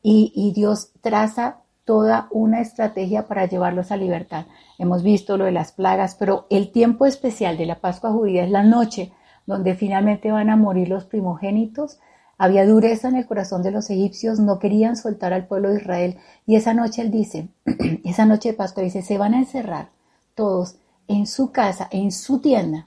y, 0.02 0.52
Dios 0.54 0.90
traza 1.00 1.58
toda 1.84 2.28
una 2.30 2.60
estrategia 2.60 3.26
para 3.26 3.46
llevarlos 3.46 3.90
a 3.90 3.96
libertad. 3.96 4.46
Hemos 4.78 5.02
visto 5.02 5.36
lo 5.36 5.44
de 5.44 5.52
las 5.52 5.72
plagas, 5.72 6.14
pero 6.14 6.46
el 6.50 6.70
tiempo 6.72 7.06
especial 7.06 7.56
de 7.56 7.66
la 7.66 7.80
Pascua 7.80 8.12
judía 8.12 8.44
es 8.44 8.50
la 8.50 8.62
noche, 8.62 9.12
donde 9.46 9.74
finalmente 9.74 10.30
van 10.30 10.50
a 10.50 10.56
morir 10.56 10.88
los 10.88 11.04
primogénitos. 11.04 11.98
Había 12.38 12.66
dureza 12.66 13.08
en 13.08 13.16
el 13.16 13.26
corazón 13.26 13.62
de 13.62 13.70
los 13.70 13.90
egipcios, 13.90 14.40
no 14.40 14.58
querían 14.58 14.96
soltar 14.96 15.32
al 15.32 15.46
pueblo 15.46 15.70
de 15.70 15.80
Israel. 15.80 16.16
Y 16.46 16.56
esa 16.56 16.74
noche 16.74 17.02
él 17.02 17.10
dice, 17.10 17.48
esa 18.04 18.24
noche 18.24 18.50
de 18.50 18.56
Pascua 18.56 18.82
dice, 18.82 19.02
se 19.02 19.18
van 19.18 19.34
a 19.34 19.38
encerrar 19.38 19.90
todos 20.34 20.76
en 21.08 21.26
su 21.26 21.50
casa, 21.50 21.88
en 21.90 22.12
su 22.12 22.40
tienda. 22.40 22.86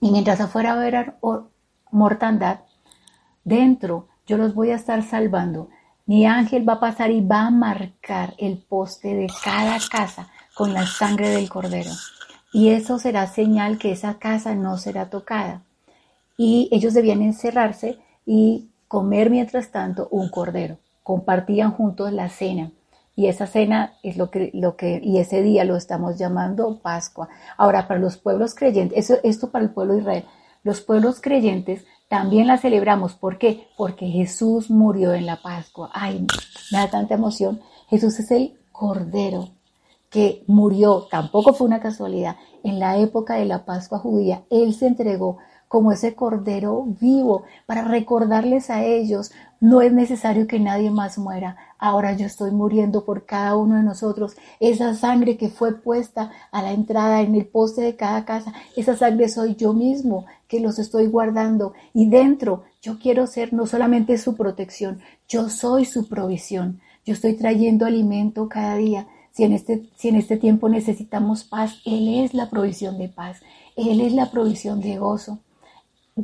Y 0.00 0.10
mientras 0.10 0.40
afuera 0.40 0.74
va 0.74 0.80
a 0.80 0.82
haber 0.82 1.14
mortandad, 1.90 2.60
dentro 3.44 4.08
yo 4.26 4.36
los 4.36 4.54
voy 4.54 4.70
a 4.70 4.76
estar 4.76 5.02
salvando 5.02 5.68
mi 6.10 6.26
ángel 6.26 6.68
va 6.68 6.72
a 6.72 6.80
pasar 6.80 7.12
y 7.12 7.20
va 7.20 7.46
a 7.46 7.50
marcar 7.52 8.34
el 8.36 8.58
poste 8.58 9.14
de 9.14 9.28
cada 9.44 9.78
casa 9.92 10.26
con 10.54 10.74
la 10.74 10.84
sangre 10.84 11.28
del 11.28 11.48
cordero. 11.48 11.92
Y 12.52 12.70
eso 12.70 12.98
será 12.98 13.28
señal 13.28 13.78
que 13.78 13.92
esa 13.92 14.14
casa 14.18 14.56
no 14.56 14.76
será 14.76 15.08
tocada. 15.08 15.62
Y 16.36 16.68
ellos 16.72 16.94
debían 16.94 17.22
encerrarse 17.22 18.00
y 18.26 18.70
comer 18.88 19.30
mientras 19.30 19.70
tanto 19.70 20.08
un 20.10 20.30
cordero. 20.30 20.78
Compartían 21.04 21.70
juntos 21.70 22.12
la 22.12 22.28
cena. 22.28 22.72
Y 23.14 23.28
esa 23.28 23.46
cena 23.46 23.92
es 24.02 24.16
lo 24.16 24.32
que, 24.32 24.50
lo 24.52 24.74
que, 24.74 25.00
y 25.00 25.18
ese 25.18 25.42
día 25.42 25.62
lo 25.62 25.76
estamos 25.76 26.18
llamando 26.18 26.80
Pascua. 26.82 27.28
Ahora, 27.56 27.86
para 27.86 28.00
los 28.00 28.16
pueblos 28.16 28.56
creyentes, 28.56 28.98
eso, 28.98 29.20
esto 29.22 29.52
para 29.52 29.64
el 29.64 29.70
pueblo 29.70 29.96
Israel, 29.96 30.24
los 30.62 30.80
pueblos 30.80 31.20
creyentes 31.20 31.84
también 32.08 32.46
la 32.46 32.58
celebramos. 32.58 33.14
¿Por 33.14 33.38
qué? 33.38 33.68
Porque 33.76 34.08
Jesús 34.08 34.70
murió 34.70 35.14
en 35.14 35.26
la 35.26 35.40
Pascua. 35.42 35.90
Ay, 35.92 36.26
me 36.72 36.78
da 36.78 36.90
tanta 36.90 37.14
emoción. 37.14 37.60
Jesús 37.88 38.18
es 38.18 38.30
el 38.30 38.58
Cordero 38.72 39.50
que 40.10 40.42
murió, 40.48 41.06
tampoco 41.08 41.54
fue 41.54 41.68
una 41.68 41.80
casualidad, 41.80 42.36
en 42.64 42.80
la 42.80 42.98
época 42.98 43.34
de 43.34 43.44
la 43.44 43.64
Pascua 43.64 44.00
judía. 44.00 44.42
Él 44.50 44.74
se 44.74 44.88
entregó 44.88 45.38
como 45.70 45.92
ese 45.92 46.16
cordero 46.16 46.84
vivo 47.00 47.44
para 47.64 47.82
recordarles 47.84 48.70
a 48.70 48.84
ellos, 48.84 49.30
no 49.60 49.82
es 49.82 49.92
necesario 49.92 50.48
que 50.48 50.58
nadie 50.58 50.90
más 50.90 51.16
muera, 51.16 51.56
ahora 51.78 52.12
yo 52.12 52.26
estoy 52.26 52.50
muriendo 52.50 53.04
por 53.04 53.24
cada 53.24 53.54
uno 53.54 53.76
de 53.76 53.84
nosotros. 53.84 54.36
Esa 54.58 54.96
sangre 54.96 55.36
que 55.36 55.48
fue 55.48 55.80
puesta 55.80 56.32
a 56.50 56.60
la 56.62 56.72
entrada 56.72 57.20
en 57.20 57.36
el 57.36 57.46
poste 57.46 57.82
de 57.82 57.94
cada 57.94 58.24
casa, 58.24 58.52
esa 58.74 58.96
sangre 58.96 59.28
soy 59.28 59.54
yo 59.54 59.72
mismo 59.72 60.26
que 60.48 60.58
los 60.58 60.80
estoy 60.80 61.06
guardando 61.06 61.72
y 61.94 62.10
dentro 62.10 62.64
yo 62.82 62.98
quiero 62.98 63.28
ser 63.28 63.52
no 63.52 63.64
solamente 63.66 64.18
su 64.18 64.34
protección, 64.34 64.98
yo 65.28 65.48
soy 65.50 65.84
su 65.84 66.08
provisión. 66.08 66.80
Yo 67.06 67.14
estoy 67.14 67.34
trayendo 67.34 67.86
alimento 67.86 68.48
cada 68.48 68.74
día. 68.74 69.06
Si 69.30 69.44
en, 69.44 69.52
este, 69.52 69.88
si 69.94 70.08
en 70.08 70.16
este 70.16 70.36
tiempo 70.36 70.68
necesitamos 70.68 71.44
paz, 71.44 71.80
Él 71.86 72.08
es 72.24 72.34
la 72.34 72.50
provisión 72.50 72.98
de 72.98 73.08
paz. 73.08 73.38
Él 73.76 74.00
es 74.00 74.12
la 74.12 74.32
provisión 74.32 74.80
de 74.80 74.98
gozo 74.98 75.38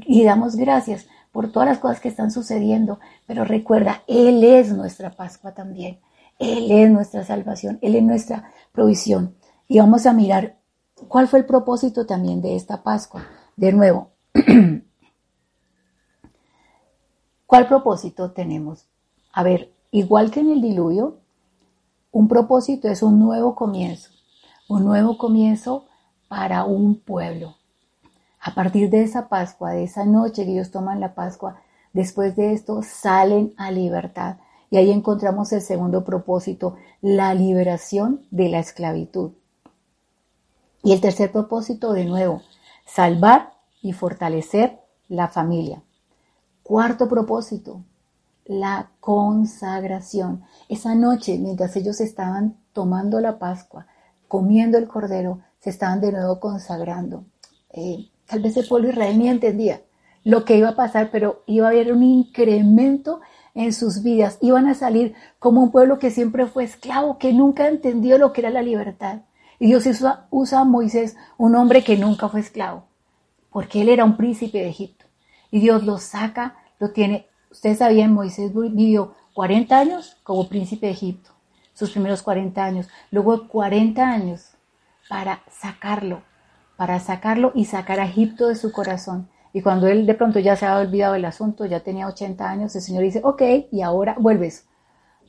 y 0.05 0.25
damos 0.25 0.57
gracias 0.57 1.07
por 1.33 1.53
todas 1.53 1.69
las 1.69 1.79
cosas 1.79 2.01
que 2.01 2.09
están 2.09 2.31
sucediendo, 2.31 2.99
pero 3.27 3.45
recuerda, 3.45 4.03
Él 4.07 4.43
es 4.43 4.73
nuestra 4.73 5.11
Pascua 5.11 5.53
también, 5.53 6.01
Él 6.39 6.71
es 6.71 6.91
nuestra 6.91 7.25
salvación, 7.25 7.79
Él 7.83 7.95
es 7.95 8.03
nuestra 8.03 8.53
provisión. 8.73 9.37
Y 9.69 9.79
vamos 9.79 10.07
a 10.07 10.13
mirar 10.13 10.59
cuál 11.09 11.29
fue 11.29 11.41
el 11.41 11.45
propósito 11.45 12.07
también 12.07 12.41
de 12.41 12.57
esta 12.57 12.83
Pascua. 12.83 13.27
De 13.57 13.73
nuevo, 13.73 14.13
¿cuál 17.47 17.69
propósito 17.69 18.31
tenemos? 18.31 18.87
A 19.33 19.43
ver, 19.43 19.73
igual 19.91 20.31
que 20.31 20.41
en 20.41 20.51
el 20.51 20.63
diluvio, 20.63 21.19
un 22.13 22.29
propósito 22.29 22.89
es 22.89 23.03
un 23.03 23.19
nuevo 23.19 23.55
comienzo, 23.55 24.11
un 24.69 24.85
nuevo 24.85 25.19
comienzo 25.19 25.87
para 26.29 26.65
un 26.65 26.99
pueblo. 26.99 27.56
A 28.47 28.55
partir 28.55 28.91
de 28.91 29.03
esa 29.03 29.29
Pascua, 29.29 29.73
de 29.73 29.83
esa 29.83 30.05
noche 30.05 30.45
que 30.45 30.53
ellos 30.53 30.71
toman 30.71 31.01
la 31.01 31.17
Pascua, 31.17 31.57
después 31.93 32.37
de 32.37 32.53
esto 32.53 32.81
salen 32.85 33.53
a 33.57 33.73
libertad. 33.73 34.37
Y 34.71 34.77
ahí 34.77 34.93
encontramos 34.93 35.53
el 35.53 35.61
segundo 35.61 36.05
propósito, 36.05 36.77
la 37.01 37.35
liberación 37.35 38.25
de 38.31 38.49
la 38.49 38.61
esclavitud. 38.61 39.33
Y 40.85 40.93
el 40.93 41.01
tercer 41.01 41.33
propósito, 41.33 41.93
de 41.93 42.05
nuevo, 42.05 42.41
salvar 42.87 43.55
y 43.83 43.93
fortalecer 43.95 44.79
la 45.09 45.27
familia. 45.27 45.83
Cuarto 46.63 47.09
propósito, 47.09 47.83
la 48.45 48.91
consagración. 49.01 50.45
Esa 50.69 50.95
noche, 50.95 51.37
mientras 51.37 51.75
ellos 51.75 52.01
estaban 52.01 52.57
tomando 52.73 53.19
la 53.19 53.41
Pascua, 53.41 53.89
comiendo 54.29 54.79
el 54.79 54.87
cordero, 54.87 55.41
se 55.59 55.71
estaban 55.71 56.01
de 56.01 56.13
nuevo 56.13 56.39
consagrando. 56.39 57.25
Eh, 57.71 58.09
Tal 58.27 58.41
vez 58.41 58.57
el 58.57 58.67
pueblo 58.67 58.89
de 58.89 58.95
Israel 58.95 59.19
ni 59.19 59.29
entendía 59.29 59.81
lo 60.27 60.45
que 60.45 60.57
iba 60.57 60.71
a 60.71 60.75
pasar, 60.77 61.11
pero 61.13 61.45
iba 61.47 61.69
a 61.69 61.71
haber 61.71 61.93
un 61.93 62.03
incremento 62.03 63.21
en 63.55 63.73
sus 63.73 64.03
vidas. 64.03 64.39
Iban 64.41 64.67
a 64.67 64.75
salir 64.75 65.15
como 65.39 65.63
un 65.63 65.71
pueblo 65.71 66.01
que 66.01 66.11
siempre 66.11 66.47
fue 66.47 66.65
esclavo, 66.65 67.19
que 67.19 67.33
nunca 67.33 67.69
entendió 67.69 68.19
lo 68.19 68.33
que 68.33 68.41
era 68.41 68.51
la 68.51 68.63
libertad. 68.63 69.21
Y 69.61 69.69
Dios 69.69 69.87
usa, 69.87 70.27
usa 70.31 70.61
a 70.61 70.65
Moisés, 70.65 71.17
un 71.39 71.55
hombre 71.55 71.85
que 71.85 71.97
nunca 71.97 72.29
fue 72.29 72.41
esclavo, 72.41 72.89
porque 73.51 73.83
él 73.83 73.89
era 73.89 74.05
un 74.05 74.17
príncipe 74.17 74.59
de 74.59 74.69
Egipto. 74.69 75.07
Y 75.53 75.61
Dios 75.61 75.85
lo 75.85 75.99
saca, 75.99 76.57
lo 76.81 76.91
tiene. 76.91 77.29
Ustedes 77.53 77.79
sabían, 77.79 78.13
Moisés 78.13 78.53
vivió 78.53 79.15
40 79.35 79.79
años 79.79 80.17
como 80.25 80.49
príncipe 80.49 80.87
de 80.87 80.93
Egipto, 80.93 81.31
sus 81.73 81.93
primeros 81.93 82.23
40 82.23 82.65
años. 82.65 82.89
Luego 83.13 83.47
40 83.47 84.03
años 84.03 84.51
para 85.09 85.45
sacarlo 85.49 86.23
para 86.77 87.01
sacarlo 87.01 87.53
y 87.55 87.65
sacar 87.65 88.01
a 88.01 88.05
Egipto 88.05 88.49
de 88.49 88.55
su 88.55 88.73
corazón. 88.73 89.29
Y 89.53 89.63
cuando 89.63 89.87
él 89.87 90.05
de 90.05 90.15
pronto 90.15 90.39
ya 90.39 90.57
se 90.57 90.67
había 90.67 90.87
olvidado 90.87 91.15
del 91.15 91.25
asunto, 91.25 91.65
ya 91.65 91.81
tenía 91.81 92.07
80 92.07 92.49
años, 92.49 92.77
el 92.77 92.83
Señor 92.83 93.03
dice, 93.03 93.21
ok, 93.25 93.43
y 93.73 93.81
ahora 93.81 94.15
vuelves 94.19 94.67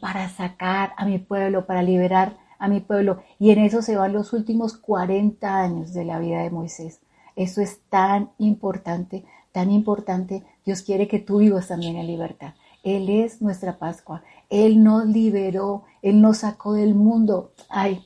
para 0.02 0.28
sacar 0.30 0.92
a 0.98 1.06
mi 1.06 1.18
pueblo, 1.18 1.66
para 1.66 1.82
liberar 1.82 2.38
a 2.60 2.68
mi 2.68 2.82
pueblo. 2.82 3.22
Y 3.40 3.52
en 3.52 3.60
eso 3.60 3.82
se 3.82 3.96
van 3.96 4.14
los 4.14 4.34
últimos 4.34 4.78
40 4.78 5.60
años 5.60 5.94
de 5.94 6.06
la 6.06 6.20
vida 6.20 6.42
de 6.42 6.50
Moisés. 6.50 7.00
Eso 7.36 7.62
es 7.62 7.82
tan 7.90 8.32
importante, 8.38 9.26
tan 9.52 9.72
importante. 9.72 10.44
Dios 10.66 10.82
quiere 10.82 11.08
que 11.08 11.20
tú 11.20 11.38
vivas 11.38 11.68
también 11.68 11.96
en 11.96 12.08
libertad. 12.08 12.54
Él 12.84 13.10
es 13.10 13.42
nuestra 13.42 13.78
Pascua. 13.78 14.24
Él 14.50 14.84
nos 14.84 15.06
liberó, 15.06 15.84
Él 16.02 16.22
nos 16.22 16.40
sacó 16.40 16.74
del 16.74 16.96
mundo. 16.96 17.54
Ay, 17.70 18.04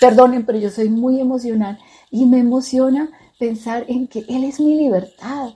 perdonen, 0.00 0.44
pero 0.44 0.58
yo 0.58 0.70
soy 0.70 0.88
muy 0.90 1.20
emocional 1.20 1.78
y 2.10 2.26
me 2.26 2.38
emociona 2.38 3.10
pensar 3.38 3.84
en 3.88 4.08
que 4.08 4.24
Él 4.28 4.44
es 4.44 4.60
mi 4.60 4.76
libertad. 4.76 5.54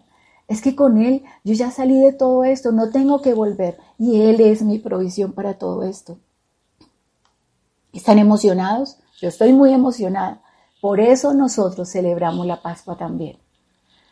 Es 0.49 0.61
que 0.63 0.75
con 0.75 0.99
Él 0.99 1.23
yo 1.45 1.55
ya 1.55 1.71
salí 1.71 2.01
de 2.01 2.13
todo 2.13 2.45
esto, 2.45 2.73
no 2.73 2.91
tengo 2.91 3.23
que 3.23 3.35
volver 3.35 3.79
y 3.99 4.23
Él 4.23 4.41
es 4.41 4.63
mi 4.63 4.79
provisión 4.79 5.33
para 5.33 5.55
todo 5.55 5.85
esto. 5.85 6.19
¿Están 7.93 8.19
emocionados? 8.19 8.99
Yo 9.21 9.29
estoy 9.29 9.53
muy 9.53 9.73
emocionada. 9.73 10.43
Por 10.81 11.01
eso 11.01 11.35
nosotros 11.35 11.91
celebramos 11.91 12.47
la 12.47 12.63
Pascua 12.63 12.97
también. 12.97 13.39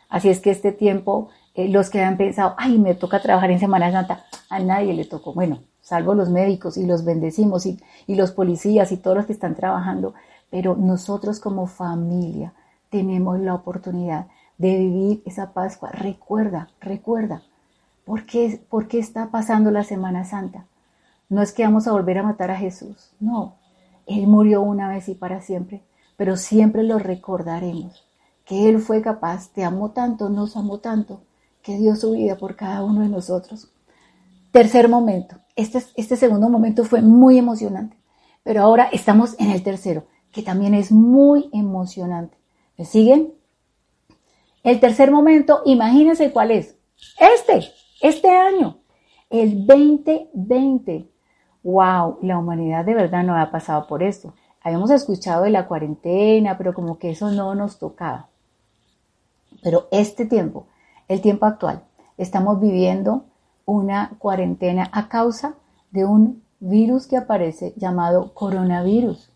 Así 0.09 0.29
es 0.29 0.39
que 0.39 0.51
este 0.51 0.71
tiempo, 0.71 1.29
eh, 1.55 1.67
los 1.67 1.89
que 1.89 2.01
han 2.01 2.17
pensado, 2.17 2.55
ay, 2.57 2.77
me 2.77 2.95
toca 2.95 3.21
trabajar 3.21 3.51
en 3.51 3.59
Semana 3.59 3.91
Santa, 3.91 4.25
a 4.49 4.59
nadie 4.59 4.93
le 4.93 5.05
tocó. 5.05 5.33
Bueno, 5.33 5.59
salvo 5.81 6.13
los 6.13 6.29
médicos 6.29 6.77
y 6.77 6.85
los 6.85 7.05
bendecimos 7.05 7.65
y, 7.65 7.79
y 8.07 8.15
los 8.15 8.31
policías 8.31 8.91
y 8.91 8.97
todos 8.97 9.17
los 9.17 9.25
que 9.25 9.33
están 9.33 9.55
trabajando, 9.55 10.13
pero 10.49 10.75
nosotros 10.75 11.39
como 11.39 11.67
familia 11.67 12.53
tenemos 12.89 13.39
la 13.39 13.53
oportunidad 13.53 14.27
de 14.57 14.77
vivir 14.77 15.23
esa 15.25 15.53
Pascua. 15.53 15.89
Recuerda, 15.91 16.69
recuerda, 16.81 17.43
¿por 18.05 18.25
qué, 18.25 18.61
¿por 18.69 18.87
qué 18.87 18.99
está 18.99 19.31
pasando 19.31 19.71
la 19.71 19.83
Semana 19.83 20.25
Santa? 20.25 20.65
No 21.29 21.41
es 21.41 21.51
que 21.51 21.63
vamos 21.63 21.87
a 21.87 21.91
volver 21.91 22.17
a 22.17 22.23
matar 22.23 22.51
a 22.51 22.57
Jesús, 22.57 23.11
no. 23.19 23.55
Él 24.07 24.27
murió 24.27 24.61
una 24.61 24.89
vez 24.89 25.07
y 25.09 25.15
para 25.15 25.41
siempre, 25.41 25.83
pero 26.17 26.35
siempre 26.35 26.83
lo 26.83 26.97
recordaremos, 26.97 28.07
que 28.43 28.67
Él 28.67 28.79
fue 28.79 29.01
capaz, 29.01 29.49
te 29.49 29.63
amó 29.63 29.91
tanto, 29.91 30.29
nos 30.29 30.57
amó 30.57 30.79
tanto, 30.79 31.21
que 31.61 31.77
dio 31.77 31.95
su 31.95 32.13
vida 32.13 32.35
por 32.35 32.55
cada 32.55 32.83
uno 32.83 33.01
de 33.01 33.09
nosotros. 33.09 33.71
Tercer 34.51 34.89
momento, 34.89 35.35
este, 35.55 35.83
este 35.95 36.15
segundo 36.15 36.49
momento 36.49 36.83
fue 36.83 37.03
muy 37.03 37.37
emocionante, 37.37 37.95
pero 38.43 38.63
ahora 38.63 38.89
estamos 38.91 39.35
en 39.39 39.51
el 39.51 39.61
tercero, 39.61 40.05
que 40.31 40.43
también 40.43 40.73
es 40.73 40.91
muy 40.91 41.49
emocionante. 41.53 42.37
¿Me 42.77 42.85
siguen? 42.85 43.33
El 44.63 44.79
tercer 44.79 45.11
momento, 45.11 45.61
imagínense 45.65 46.31
cuál 46.31 46.51
es. 46.51 46.77
Este, 47.19 47.71
este 48.01 48.29
año, 48.29 48.79
el 49.29 49.65
2020. 49.65 51.09
Wow, 51.63 52.19
la 52.21 52.37
humanidad 52.37 52.85
de 52.85 52.93
verdad 52.93 53.23
no 53.23 53.35
ha 53.35 53.51
pasado 53.51 53.87
por 53.87 54.03
esto. 54.03 54.33
Habíamos 54.61 54.91
escuchado 54.91 55.43
de 55.43 55.49
la 55.49 55.67
cuarentena, 55.67 56.57
pero 56.57 56.73
como 56.73 56.99
que 56.99 57.11
eso 57.11 57.31
no 57.31 57.55
nos 57.55 57.79
tocaba. 57.79 58.29
Pero 59.63 59.87
este 59.91 60.25
tiempo, 60.25 60.67
el 61.07 61.21
tiempo 61.21 61.45
actual, 61.45 61.83
estamos 62.17 62.59
viviendo 62.59 63.25
una 63.65 64.11
cuarentena 64.19 64.89
a 64.91 65.09
causa 65.09 65.55
de 65.91 66.05
un 66.05 66.43
virus 66.59 67.07
que 67.07 67.17
aparece 67.17 67.73
llamado 67.77 68.33
coronavirus 68.33 69.28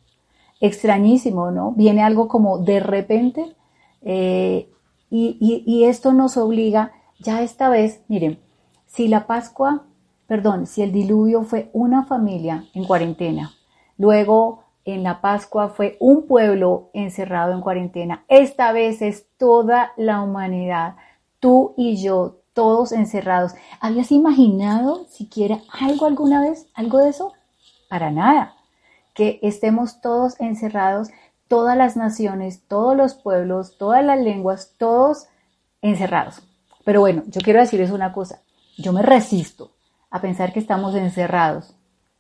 extrañísimo, 0.63 1.51
¿no? 1.51 1.74
Viene 1.74 2.03
algo 2.03 2.29
como 2.29 2.58
de 2.58 2.79
repente 2.79 3.53
eh, 4.01 4.70
y, 5.10 5.84
esto 5.84 6.13
nos 6.13 6.38
obliga, 6.38 6.93
ya 7.20 7.43
esta 7.43 7.70
vez, 7.70 8.01
miren, 8.08 8.39
si 8.88 9.10
la 9.10 9.27
Pascua, 9.27 9.84
perdón, 10.25 10.65
si 10.65 10.82
el 10.82 10.93
diluvio 10.93 11.43
fue 11.43 11.70
una 11.74 12.05
familia 12.05 12.63
en 12.74 12.86
cuarentena, 12.86 13.51
luego 13.98 14.63
en 14.86 15.03
la 15.03 15.20
Pascua 15.20 15.67
fue 15.67 15.98
un 16.00 16.27
pueblo 16.27 16.89
encerrado 16.93 17.51
en 17.51 17.62
cuarentena, 17.62 18.24
esta 18.29 18.72
vez 18.72 19.01
es 19.01 19.27
toda 19.38 19.91
la 19.98 20.22
humanidad, 20.22 20.96
tú 21.41 21.74
y 21.75 22.01
yo, 22.01 22.38
todos 22.53 22.93
encerrados. 22.93 23.53
¿Habías 23.82 24.13
imaginado 24.13 25.05
siquiera 25.10 25.60
algo 25.77 26.05
alguna 26.05 26.39
vez, 26.39 26.70
algo 26.74 27.00
de 27.00 27.10
eso? 27.10 27.34
Para 27.89 28.12
nada 28.12 28.55
que 29.13 29.39
estemos 29.41 30.01
todos 30.01 30.39
encerrados, 30.39 31.10
todas 31.48 31.77
las 31.77 31.96
naciones, 31.96 32.63
todos 32.67 32.96
los 32.98 33.13
pueblos, 33.13 33.77
todas 33.77 34.03
las 34.03 34.20
lenguas, 34.20 34.74
todos 34.77 35.27
encerrados. 35.82 36.41
Pero 36.84 37.00
bueno, 37.00 37.24
yo 37.27 37.41
quiero 37.41 37.60
decirles 37.60 37.91
una 37.91 38.13
cosa, 38.13 38.41
yo 38.77 38.91
me 38.91 39.01
resisto 39.01 39.72
a 40.10 40.22
pensar 40.22 40.53
que 40.53 40.60
estamos 40.60 40.96
encerrados 40.96 41.75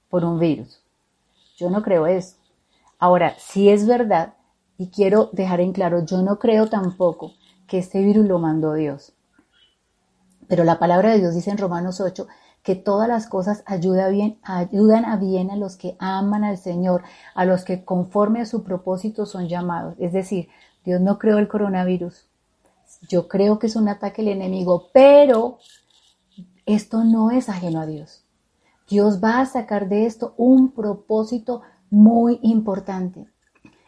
por 0.09 0.23
un 0.23 0.39
virus. 0.39 0.81
Yo 1.57 1.69
no 1.69 1.81
creo 1.81 2.07
eso. 2.07 2.37
Ahora, 2.99 3.35
si 3.37 3.69
es 3.69 3.85
verdad, 3.85 4.33
y 4.77 4.89
quiero 4.89 5.29
dejar 5.33 5.61
en 5.61 5.73
claro, 5.73 6.05
yo 6.05 6.21
no 6.21 6.39
creo 6.39 6.67
tampoco 6.67 7.33
que 7.67 7.77
este 7.77 8.01
virus 8.01 8.25
lo 8.25 8.39
mandó 8.39 8.73
Dios. 8.73 9.13
Pero 10.47 10.63
la 10.63 10.79
palabra 10.79 11.11
de 11.11 11.19
Dios 11.19 11.35
dice 11.35 11.51
en 11.51 11.57
Romanos 11.57 12.01
8 12.01 12.27
que 12.63 12.75
todas 12.75 13.09
las 13.09 13.27
cosas 13.27 13.61
ayudan, 13.65 14.37
a 14.43 15.17
bien 15.17 15.51
a 15.51 15.57
los 15.57 15.75
que 15.75 15.97
aman 15.99 16.45
al 16.45 16.57
Señor, 16.57 17.03
a 17.35 17.43
los 17.45 17.65
que 17.65 17.83
conforme 17.83 18.41
a 18.41 18.45
su 18.45 18.63
propósito 18.63 19.25
son 19.25 19.49
llamados. 19.49 19.95
Es 19.99 20.13
decir, 20.13 20.47
Dios 20.85 21.01
no 21.01 21.19
creó 21.19 21.37
el 21.37 21.49
coronavirus. 21.49 22.25
Yo 23.09 23.27
creo 23.27 23.59
que 23.59 23.67
es 23.67 23.75
un 23.75 23.89
ataque 23.89 24.21
del 24.21 24.31
enemigo, 24.31 24.87
pero 24.93 25.59
esto 26.65 27.03
no 27.03 27.31
es 27.31 27.49
ajeno 27.49 27.81
a 27.81 27.85
Dios. 27.85 28.23
Dios 28.89 29.21
va 29.21 29.41
a 29.41 29.45
sacar 29.45 29.89
de 29.89 30.05
esto 30.05 30.33
un 30.37 30.71
propósito 30.71 31.61
muy 31.89 32.39
importante. 32.43 33.27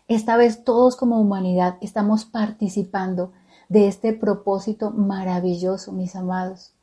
Esta 0.08 0.36
vez 0.36 0.64
todos 0.64 0.98
como 0.98 1.20
humanidad 1.20 1.78
estamos 1.82 2.26
participando 2.26 3.32
de 3.70 3.88
este 3.88 4.14
propósito 4.14 4.92
maravilloso, 4.92 5.94
mis 5.94 6.16
amados. 6.16 6.75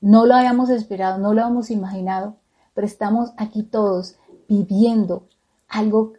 No 0.00 0.24
lo 0.24 0.34
habíamos 0.34 0.70
esperado, 0.70 1.18
no 1.18 1.34
lo 1.34 1.42
habíamos 1.42 1.70
imaginado, 1.70 2.36
pero 2.74 2.86
estamos 2.86 3.32
aquí 3.36 3.62
todos 3.62 4.16
viviendo 4.48 5.28
algo 5.68 6.14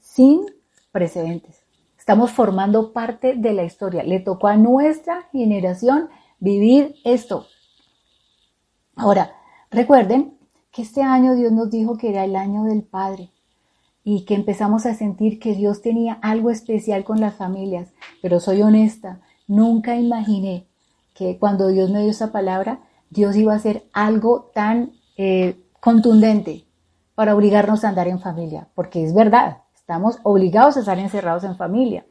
sin 0.00 0.46
precedentes. 0.92 1.62
Estamos 1.98 2.30
formando 2.30 2.92
parte 2.92 3.34
de 3.34 3.52
la 3.52 3.64
historia. 3.64 4.02
Le 4.02 4.20
tocó 4.20 4.48
a 4.48 4.56
nuestra 4.56 5.28
generación 5.32 6.08
vivir 6.40 6.94
esto. 7.04 7.46
Ahora, 8.96 9.34
recuerden 9.70 10.38
que 10.70 10.82
este 10.82 11.02
año 11.02 11.34
Dios 11.34 11.52
nos 11.52 11.70
dijo 11.70 11.96
que 11.96 12.10
era 12.10 12.24
el 12.24 12.36
año 12.36 12.64
del 12.64 12.82
Padre 12.82 13.30
y 14.04 14.24
que 14.24 14.34
empezamos 14.34 14.86
a 14.86 14.94
sentir 14.94 15.38
que 15.38 15.54
Dios 15.54 15.82
tenía 15.82 16.14
algo 16.22 16.50
especial 16.50 17.04
con 17.04 17.20
las 17.20 17.34
familias. 17.34 17.92
Pero 18.22 18.40
soy 18.40 18.62
honesta, 18.62 19.20
nunca 19.46 19.96
imaginé 19.96 20.66
que 21.18 21.36
cuando 21.36 21.66
Dios 21.66 21.90
me 21.90 22.00
dio 22.00 22.12
esa 22.12 22.30
palabra, 22.30 22.78
Dios 23.10 23.34
iba 23.34 23.52
a 23.52 23.56
hacer 23.56 23.88
algo 23.92 24.52
tan 24.54 24.92
eh, 25.16 25.60
contundente 25.80 26.64
para 27.16 27.34
obligarnos 27.34 27.84
a 27.84 27.88
andar 27.88 28.06
en 28.06 28.20
familia, 28.20 28.68
porque 28.76 29.04
es 29.04 29.12
verdad, 29.12 29.62
estamos 29.74 30.20
obligados 30.22 30.76
a 30.76 30.80
estar 30.80 30.96
encerrados 30.96 31.42
en 31.42 31.56
familia. 31.56 32.06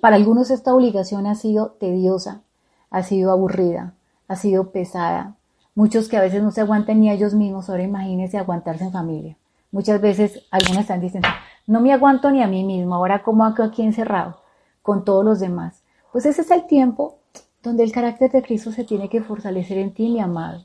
Para 0.00 0.14
algunos 0.14 0.52
esta 0.52 0.72
obligación 0.72 1.26
ha 1.26 1.34
sido 1.34 1.72
tediosa, 1.80 2.42
ha 2.90 3.02
sido 3.02 3.32
aburrida, 3.32 3.94
ha 4.28 4.36
sido 4.36 4.70
pesada. 4.70 5.34
Muchos 5.74 6.08
que 6.08 6.16
a 6.16 6.20
veces 6.20 6.44
no 6.44 6.52
se 6.52 6.60
aguantan 6.60 7.00
ni 7.00 7.10
a 7.10 7.14
ellos 7.14 7.34
mismos, 7.34 7.68
ahora 7.68 7.82
imagínense 7.82 8.38
aguantarse 8.38 8.84
en 8.84 8.92
familia. 8.92 9.36
Muchas 9.72 10.00
veces 10.00 10.44
algunos 10.52 10.82
están 10.82 11.00
diciendo, 11.00 11.28
no 11.66 11.80
me 11.80 11.92
aguanto 11.92 12.30
ni 12.30 12.40
a 12.40 12.46
mí 12.46 12.62
mismo, 12.62 12.94
ahora 12.94 13.24
como 13.24 13.44
aquí 13.44 13.82
encerrado 13.82 14.42
con 14.80 15.04
todos 15.04 15.24
los 15.24 15.40
demás. 15.40 15.82
Pues 16.12 16.24
ese 16.26 16.42
es 16.42 16.50
el 16.52 16.66
tiempo 16.66 17.21
donde 17.62 17.84
el 17.84 17.92
carácter 17.92 18.30
de 18.32 18.42
Cristo 18.42 18.72
se 18.72 18.84
tiene 18.84 19.08
que 19.08 19.22
fortalecer 19.22 19.78
en 19.78 19.94
ti, 19.94 20.08
mi 20.08 20.20
amado, 20.20 20.64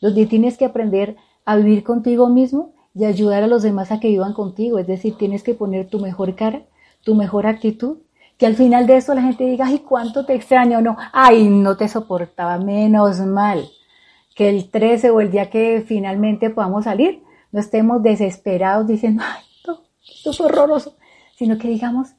donde 0.00 0.26
tienes 0.26 0.58
que 0.58 0.64
aprender 0.64 1.16
a 1.44 1.56
vivir 1.56 1.84
contigo 1.84 2.28
mismo 2.28 2.74
y 2.94 3.04
ayudar 3.04 3.42
a 3.42 3.46
los 3.46 3.62
demás 3.62 3.90
a 3.90 4.00
que 4.00 4.08
vivan 4.08 4.34
contigo, 4.34 4.78
es 4.78 4.86
decir, 4.86 5.16
tienes 5.16 5.42
que 5.42 5.54
poner 5.54 5.88
tu 5.88 5.98
mejor 5.98 6.34
cara, 6.36 6.62
tu 7.02 7.14
mejor 7.14 7.46
actitud, 7.46 7.98
que 8.38 8.46
al 8.46 8.54
final 8.54 8.86
de 8.86 8.96
eso 8.96 9.14
la 9.14 9.22
gente 9.22 9.44
diga, 9.44 9.66
ay, 9.66 9.80
cuánto 9.80 10.26
te 10.26 10.34
extraño, 10.34 10.80
no, 10.80 10.96
ay, 11.12 11.48
no 11.48 11.76
te 11.76 11.88
soportaba, 11.88 12.58
menos 12.58 13.20
mal, 13.20 13.68
que 14.34 14.48
el 14.48 14.70
13 14.70 15.10
o 15.10 15.20
el 15.20 15.30
día 15.30 15.50
que 15.50 15.84
finalmente 15.86 16.50
podamos 16.50 16.84
salir, 16.84 17.22
no 17.52 17.60
estemos 17.60 18.02
desesperados 18.02 18.86
diciendo, 18.86 19.22
ay, 19.24 19.42
esto 20.08 20.30
es 20.30 20.40
horroroso, 20.40 20.96
sino 21.36 21.58
que 21.58 21.68
digamos, 21.68 22.14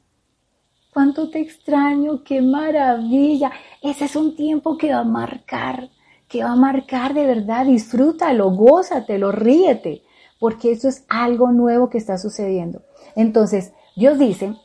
cuánto 0.96 1.28
te 1.28 1.40
extraño, 1.40 2.24
qué 2.24 2.40
maravilla. 2.40 3.52
Ese 3.82 4.06
es 4.06 4.16
un 4.16 4.34
tiempo 4.34 4.78
que 4.78 4.94
va 4.94 5.00
a 5.00 5.04
marcar, 5.04 5.90
que 6.26 6.42
va 6.42 6.52
a 6.52 6.56
marcar 6.56 7.12
de 7.12 7.26
verdad. 7.26 7.66
Disfrútalo, 7.66 8.50
gózatelo, 8.52 9.30
ríete, 9.30 10.04
porque 10.40 10.72
eso 10.72 10.88
es 10.88 11.04
algo 11.10 11.52
nuevo 11.52 11.90
que 11.90 11.98
está 11.98 12.16
sucediendo. 12.16 12.80
Entonces, 13.14 13.74
Dios 13.94 14.18
dice 14.18 14.56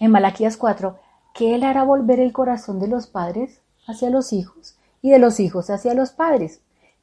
en 0.00 0.10
Malaquías 0.10 0.56
4 0.56 0.98
que 1.32 1.54
Él 1.54 1.62
hará 1.62 1.84
volver 1.84 2.18
el 2.18 2.32
corazón 2.32 2.80
de 2.80 2.88
los 2.88 3.06
padres 3.06 3.60
hacia 3.86 4.10
los 4.10 4.32
hijos 4.32 4.76
y 5.00 5.10
de 5.10 5.20
los 5.20 5.38
hijos 5.38 5.70
hacia 5.70 5.94
los 5.94 6.10
padres. 6.10 6.60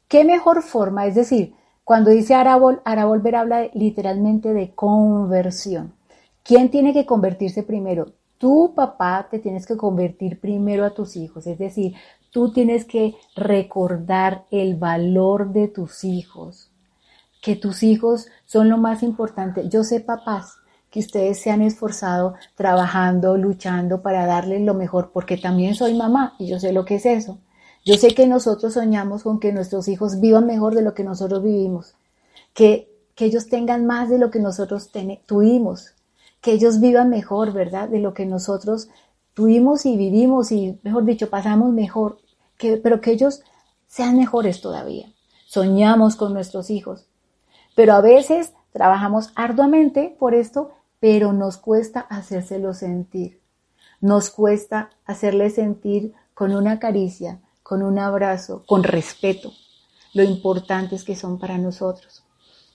¿Qué 0.10 0.26
mejor 0.26 0.64
forma? 0.64 1.06
Es 1.06 1.16
decir, 1.16 1.56
cuando 1.86 2.12
dice 2.12 2.36
hará, 2.36 2.60
hará 2.84 3.06
volver, 3.06 3.38
habla 3.38 3.70
literalmente 3.74 4.54
de 4.54 4.76
conversión. 4.76 5.94
¿Quién 6.44 6.70
tiene 6.72 6.92
que 6.92 7.06
convertirse 7.06 7.64
primero? 7.64 8.08
Tú, 8.38 8.74
papá, 8.76 9.28
te 9.30 9.40
tienes 9.40 9.66
que 9.66 9.78
convertir 9.78 10.40
primero 10.40 10.86
a 10.86 10.94
tus 10.94 11.16
hijos, 11.16 11.48
es 11.48 11.58
decir, 11.58 11.96
tú 12.32 12.52
tienes 12.52 12.84
que 12.84 13.16
recordar 13.36 14.46
el 14.52 14.76
valor 14.76 15.54
de 15.54 15.70
tus 15.70 16.04
hijos, 16.04 16.70
que 17.42 17.56
tus 17.56 17.82
hijos 17.82 18.28
son 18.46 18.68
lo 18.70 18.78
más 18.78 19.04
importante. 19.04 19.70
Yo 19.70 19.84
sé, 19.84 20.02
papás, 20.02 20.58
que 20.90 21.00
ustedes 21.00 21.42
se 21.42 21.52
han 21.52 21.62
esforzado 21.62 22.36
trabajando, 22.56 23.38
luchando 23.38 24.02
para 24.02 24.26
darles 24.26 24.62
lo 24.62 24.74
mejor, 24.74 25.12
porque 25.14 25.38
también 25.38 25.76
soy 25.76 25.94
mamá 25.94 26.36
y 26.40 26.48
yo 26.48 26.60
sé 26.60 26.74
lo 26.74 26.86
que 26.86 26.96
es 26.96 27.06
eso. 27.06 27.38
Yo 27.86 27.96
sé 27.96 28.16
que 28.16 28.28
nosotros 28.28 28.74
soñamos 28.74 29.24
con 29.24 29.40
que 29.40 29.52
nuestros 29.54 29.88
hijos 29.88 30.20
vivan 30.20 30.46
mejor 30.46 30.74
de 30.74 30.82
lo 30.82 30.94
que 30.94 31.04
nosotros 31.04 31.44
vivimos, 31.44 31.96
que, 32.54 32.90
que 33.14 33.26
ellos 33.26 33.48
tengan 33.48 33.86
más 33.86 34.10
de 34.10 34.20
lo 34.20 34.32
que 34.32 34.40
nosotros 34.40 34.90
tuvimos, 35.26 35.95
que 36.46 36.52
ellos 36.52 36.80
vivan 36.80 37.10
mejor, 37.10 37.54
¿verdad? 37.54 37.90
De 37.90 37.98
lo 37.98 38.14
que 38.14 38.28
nosotros 38.28 38.88
tuvimos 39.34 39.84
y 39.88 39.98
vivimos 39.98 40.52
y, 40.52 40.80
mejor 40.84 41.04
dicho, 41.04 41.32
pasamos 41.32 41.74
mejor, 41.74 42.20
que, 42.56 42.78
pero 42.78 43.02
que 43.02 43.10
ellos 43.10 43.42
sean 43.88 44.16
mejores 44.16 44.62
todavía. 44.62 45.12
Soñamos 45.48 46.16
con 46.16 46.34
nuestros 46.34 46.70
hijos, 46.70 47.08
pero 47.76 47.94
a 47.94 48.02
veces 48.02 48.54
trabajamos 48.74 49.32
arduamente 49.34 50.16
por 50.20 50.36
esto, 50.36 50.70
pero 51.00 51.34
nos 51.34 51.58
cuesta 51.58 52.02
hacérselo 52.02 52.76
sentir. 52.76 53.42
Nos 54.00 54.30
cuesta 54.30 54.92
hacerle 55.04 55.50
sentir 55.50 56.14
con 56.36 56.56
una 56.56 56.78
caricia, 56.78 57.42
con 57.64 57.82
un 57.82 57.98
abrazo, 57.98 58.62
con 58.68 58.84
respeto, 58.84 59.52
lo 60.14 60.22
importantes 60.22 61.06
que 61.06 61.16
son 61.16 61.40
para 61.40 61.58
nosotros. 61.58 62.24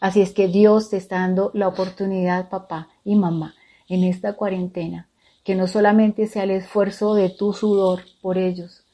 Así 0.00 0.22
es 0.22 0.32
que 0.32 0.48
Dios 0.48 0.90
te 0.90 0.96
está 0.96 1.20
dando 1.20 1.52
la 1.54 1.68
oportunidad, 1.68 2.48
papá 2.48 2.88
y 3.04 3.14
mamá, 3.14 3.54
en 3.90 4.04
esta 4.04 4.34
cuarentena, 4.34 5.08
que 5.44 5.54
no 5.54 5.66
solamente 5.66 6.26
sea 6.28 6.44
el 6.44 6.52
esfuerzo 6.52 7.14
de 7.14 7.28
tu 7.28 7.52
sudor 7.52 8.04
por 8.22 8.38
ellos, 8.38 8.84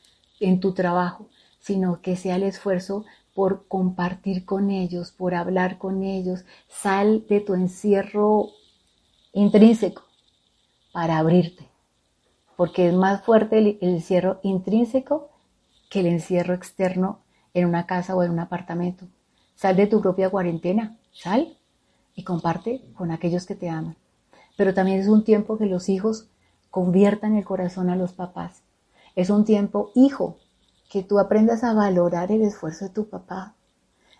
en 0.40 0.58
tu 0.58 0.72
trabajo, 0.72 1.28
sino 1.60 2.00
que 2.00 2.16
sea 2.16 2.36
el 2.36 2.42
esfuerzo 2.42 3.04
por 3.34 3.68
compartir 3.68 4.46
con 4.46 4.70
ellos, 4.70 5.12
por 5.12 5.34
hablar 5.34 5.76
con 5.78 6.02
ellos. 6.02 6.44
Sal 6.68 7.26
de 7.28 7.40
tu 7.40 7.54
encierro 7.54 8.48
intrínseco 9.32 10.02
para 10.92 11.18
abrirte, 11.18 11.68
porque 12.56 12.88
es 12.88 12.94
más 12.94 13.22
fuerte 13.22 13.58
el, 13.58 13.78
encierro 13.82 14.40
intrínseco 14.42 15.28
que 15.90 16.00
el 16.00 16.06
encierro 16.06 16.54
externo 16.54 17.20
en 17.52 17.66
una 17.66 17.86
casa 17.86 18.16
o 18.16 18.22
en 18.22 18.30
un 18.30 18.38
apartamento. 18.38 19.06
Sal 19.54 19.76
de 19.76 19.86
tu 19.86 20.00
propia 20.00 20.30
cuarentena, 20.30 20.96
sal 21.12 21.58
y 22.14 22.24
comparte 22.24 22.82
con 22.94 23.10
aquellos 23.10 23.44
que 23.44 23.54
te 23.54 23.68
aman. 23.68 23.96
Pero 24.56 24.74
también 24.74 25.00
es 25.00 25.08
un 25.08 25.24
tiempo 25.24 25.58
que 25.58 25.66
los 25.66 25.88
hijos 25.88 26.28
conviertan 26.70 27.36
el 27.36 27.44
corazón 27.44 27.90
a 27.90 27.96
los 27.96 28.12
papás. 28.12 28.62
Es 29.14 29.30
un 29.30 29.44
tiempo, 29.44 29.92
hijo, 29.94 30.36
que 30.90 31.02
tú 31.02 31.18
aprendas 31.18 31.64
a 31.64 31.74
valorar 31.74 32.32
el 32.32 32.42
esfuerzo 32.42 32.86
de 32.86 32.90
tu 32.90 33.08
papá. 33.08 33.54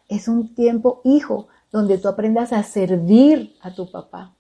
Es 0.09 0.29
un 0.29 0.55
tiempo, 0.55 1.01
hijo, 1.05 1.49
donde 1.73 1.99
tú 1.99 2.09
aprendas 2.09 2.53
a 2.53 2.63
servir 2.63 3.57
a 3.61 3.75
tu 3.75 3.91
papá. 3.91 4.35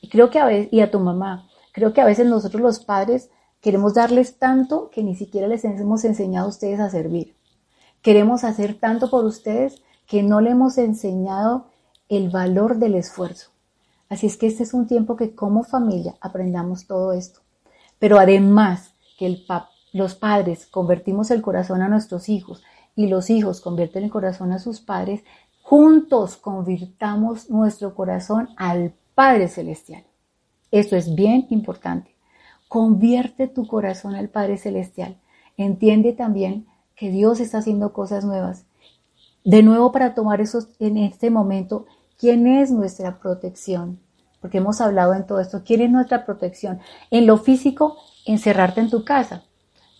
Y 0.00 0.08
creo 0.08 0.30
que 0.30 0.38
a 0.38 0.46
veces, 0.46 0.72
y 0.72 0.80
a 0.80 0.90
tu 0.90 0.98
mamá, 0.98 1.48
creo 1.72 1.92
que 1.92 2.00
a 2.00 2.04
veces 2.04 2.26
nosotros 2.26 2.62
los 2.62 2.80
padres 2.80 3.30
queremos 3.60 3.94
darles 3.94 4.38
tanto 4.38 4.90
que 4.90 5.04
ni 5.04 5.14
siquiera 5.14 5.46
les 5.46 5.64
hemos 5.64 6.04
enseñado 6.04 6.46
a 6.46 6.50
ustedes 6.50 6.80
a 6.80 6.90
servir. 6.90 7.36
Queremos 8.02 8.42
hacer 8.42 8.74
tanto 8.80 9.08
por 9.08 9.24
ustedes 9.24 9.82
que 10.06 10.24
no 10.24 10.40
le 10.40 10.50
hemos 10.50 10.76
enseñado 10.78 11.68
el 12.08 12.30
valor 12.30 12.78
del 12.78 12.96
esfuerzo. 12.96 13.51
Así 14.12 14.26
es 14.26 14.36
que 14.36 14.46
este 14.46 14.64
es 14.64 14.74
un 14.74 14.86
tiempo 14.86 15.16
que 15.16 15.34
como 15.34 15.64
familia 15.64 16.16
aprendamos 16.20 16.86
todo 16.86 17.14
esto. 17.14 17.40
Pero 17.98 18.18
además 18.18 18.94
que 19.18 19.42
los 19.94 20.14
padres 20.16 20.66
convertimos 20.66 21.30
el 21.30 21.40
corazón 21.40 21.80
a 21.80 21.88
nuestros 21.88 22.28
hijos 22.28 22.62
y 22.94 23.06
los 23.06 23.30
hijos 23.30 23.62
convierten 23.62 24.04
el 24.04 24.10
corazón 24.10 24.52
a 24.52 24.58
sus 24.58 24.82
padres, 24.82 25.24
juntos 25.62 26.36
convirtamos 26.36 27.48
nuestro 27.48 27.94
corazón 27.94 28.50
al 28.58 28.92
Padre 29.14 29.48
Celestial. 29.48 30.04
Esto 30.70 30.94
es 30.94 31.14
bien 31.14 31.46
importante. 31.48 32.14
Convierte 32.68 33.48
tu 33.48 33.66
corazón 33.66 34.14
al 34.14 34.28
Padre 34.28 34.58
Celestial. 34.58 35.16
Entiende 35.56 36.12
también 36.12 36.66
que 36.96 37.10
Dios 37.10 37.40
está 37.40 37.58
haciendo 37.58 37.94
cosas 37.94 38.26
nuevas. 38.26 38.66
De 39.42 39.62
nuevo, 39.62 39.90
para 39.90 40.14
tomar 40.14 40.42
eso 40.42 40.68
en 40.80 40.98
este 40.98 41.30
momento, 41.30 41.86
¿quién 42.22 42.46
es 42.46 42.70
nuestra 42.70 43.18
protección? 43.18 43.98
Porque 44.40 44.58
hemos 44.58 44.80
hablado 44.80 45.12
en 45.14 45.26
todo 45.26 45.40
esto. 45.40 45.62
¿Quién 45.64 45.80
es 45.80 45.90
nuestra 45.90 46.24
protección? 46.24 46.78
En 47.10 47.26
lo 47.26 47.36
físico, 47.36 47.96
encerrarte 48.24 48.80
en 48.80 48.90
tu 48.90 49.04
casa. 49.04 49.42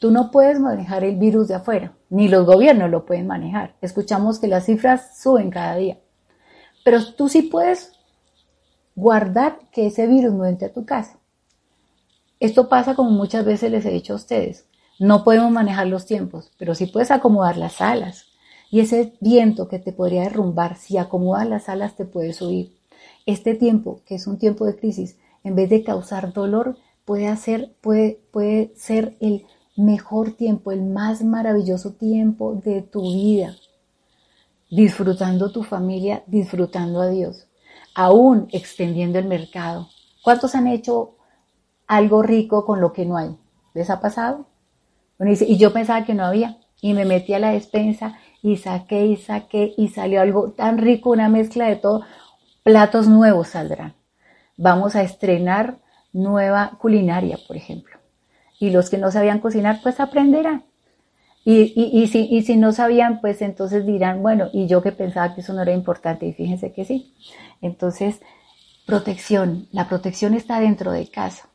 Tú 0.00 0.12
no 0.12 0.30
puedes 0.30 0.60
manejar 0.60 1.02
el 1.02 1.16
virus 1.16 1.48
de 1.48 1.56
afuera, 1.56 1.96
ni 2.10 2.28
los 2.28 2.46
gobiernos 2.46 2.90
lo 2.90 3.06
pueden 3.06 3.26
manejar. 3.26 3.74
Escuchamos 3.80 4.38
que 4.38 4.46
las 4.46 4.66
cifras 4.66 5.20
suben 5.20 5.50
cada 5.50 5.74
día. 5.74 5.98
Pero 6.84 7.04
tú 7.14 7.28
sí 7.28 7.42
puedes 7.42 7.90
guardar 8.94 9.58
que 9.72 9.86
ese 9.88 10.06
virus 10.06 10.32
no 10.32 10.46
entre 10.46 10.68
a 10.68 10.72
tu 10.72 10.86
casa. 10.86 11.18
Esto 12.38 12.68
pasa 12.68 12.94
como 12.94 13.10
muchas 13.10 13.44
veces 13.44 13.72
les 13.72 13.84
he 13.84 13.90
dicho 13.90 14.12
a 14.12 14.16
ustedes. 14.16 14.68
No 15.00 15.24
podemos 15.24 15.50
manejar 15.50 15.88
los 15.88 16.06
tiempos, 16.06 16.52
pero 16.56 16.76
sí 16.76 16.86
puedes 16.86 17.10
acomodar 17.10 17.56
las 17.56 17.80
alas. 17.80 18.26
Y 18.72 18.80
ese 18.80 19.12
viento 19.20 19.68
que 19.68 19.78
te 19.78 19.92
podría 19.92 20.22
derrumbar, 20.22 20.76
si 20.76 20.96
acomodas 20.96 21.48
las 21.48 21.68
alas, 21.68 21.94
te 21.94 22.04
puede 22.04 22.32
subir. 22.32 22.76
Este 23.24 23.54
tiempo, 23.54 24.00
que 24.04 24.16
es 24.16 24.26
un 24.26 24.38
tiempo 24.38 24.66
de 24.66 24.74
crisis, 24.74 25.16
en 25.44 25.54
vez 25.54 25.70
de 25.70 25.84
causar 25.84 26.32
dolor, 26.32 26.76
puede, 27.04 27.28
hacer, 27.28 27.76
puede, 27.80 28.20
puede 28.32 28.72
ser 28.74 29.16
el 29.20 29.46
mejor 29.76 30.32
tiempo, 30.32 30.72
el 30.72 30.82
más 30.82 31.22
maravilloso 31.22 31.92
tiempo 31.92 32.60
de 32.64 32.82
tu 32.82 33.02
vida. 33.02 33.54
Disfrutando 34.68 35.52
tu 35.52 35.62
familia, 35.62 36.24
disfrutando 36.26 37.00
a 37.00 37.06
Dios 37.06 37.46
aún 37.94 38.48
extendiendo 38.52 39.18
el 39.18 39.26
mercado. 39.26 39.88
¿Cuántos 40.22 40.54
han 40.54 40.66
hecho 40.66 41.16
algo 41.86 42.22
rico 42.22 42.64
con 42.64 42.80
lo 42.80 42.92
que 42.92 43.04
no 43.04 43.16
hay? 43.16 43.36
¿Les 43.74 43.90
ha 43.90 44.00
pasado? 44.00 44.46
y 45.24 45.56
yo 45.56 45.72
pensaba 45.72 46.04
que 46.04 46.14
no 46.14 46.24
había. 46.24 46.58
Y 46.80 46.94
me 46.94 47.04
metí 47.04 47.32
a 47.32 47.38
la 47.38 47.52
despensa 47.52 48.18
y 48.42 48.56
saqué 48.56 49.06
y 49.06 49.16
saqué 49.16 49.74
y 49.76 49.88
salió 49.88 50.20
algo 50.20 50.50
tan 50.50 50.78
rico, 50.78 51.10
una 51.10 51.28
mezcla 51.28 51.66
de 51.66 51.76
todo. 51.76 52.02
Platos 52.62 53.06
nuevos 53.08 53.48
saldrán. 53.48 53.94
Vamos 54.56 54.96
a 54.96 55.02
estrenar 55.02 55.78
nueva 56.12 56.72
culinaria, 56.78 57.38
por 57.46 57.56
ejemplo. 57.56 57.96
Y 58.58 58.70
los 58.70 58.90
que 58.90 58.98
no 58.98 59.10
sabían 59.10 59.40
cocinar, 59.40 59.80
pues 59.82 60.00
aprenderán. 60.00 60.64
Y, 61.44 61.72
y, 61.74 62.06
si, 62.06 62.28
y 62.30 62.42
si 62.42 62.56
no 62.56 62.72
sabían, 62.72 63.20
pues 63.20 63.42
entonces 63.42 63.84
dirán, 63.84 64.22
bueno, 64.22 64.48
y 64.52 64.68
yo 64.68 64.80
que 64.82 64.92
pensaba 64.92 65.34
que 65.34 65.40
eso 65.40 65.52
no 65.52 65.62
era 65.62 65.72
importante, 65.72 66.26
y 66.26 66.32
fíjense 66.32 66.72
que 66.72 66.84
sí. 66.84 67.14
Entonces, 67.60 68.20
protección, 68.86 69.66
la 69.72 69.88
protección 69.88 70.34
está 70.34 70.60
dentro 70.60 70.92
de 70.92 71.08
casa. 71.08 71.48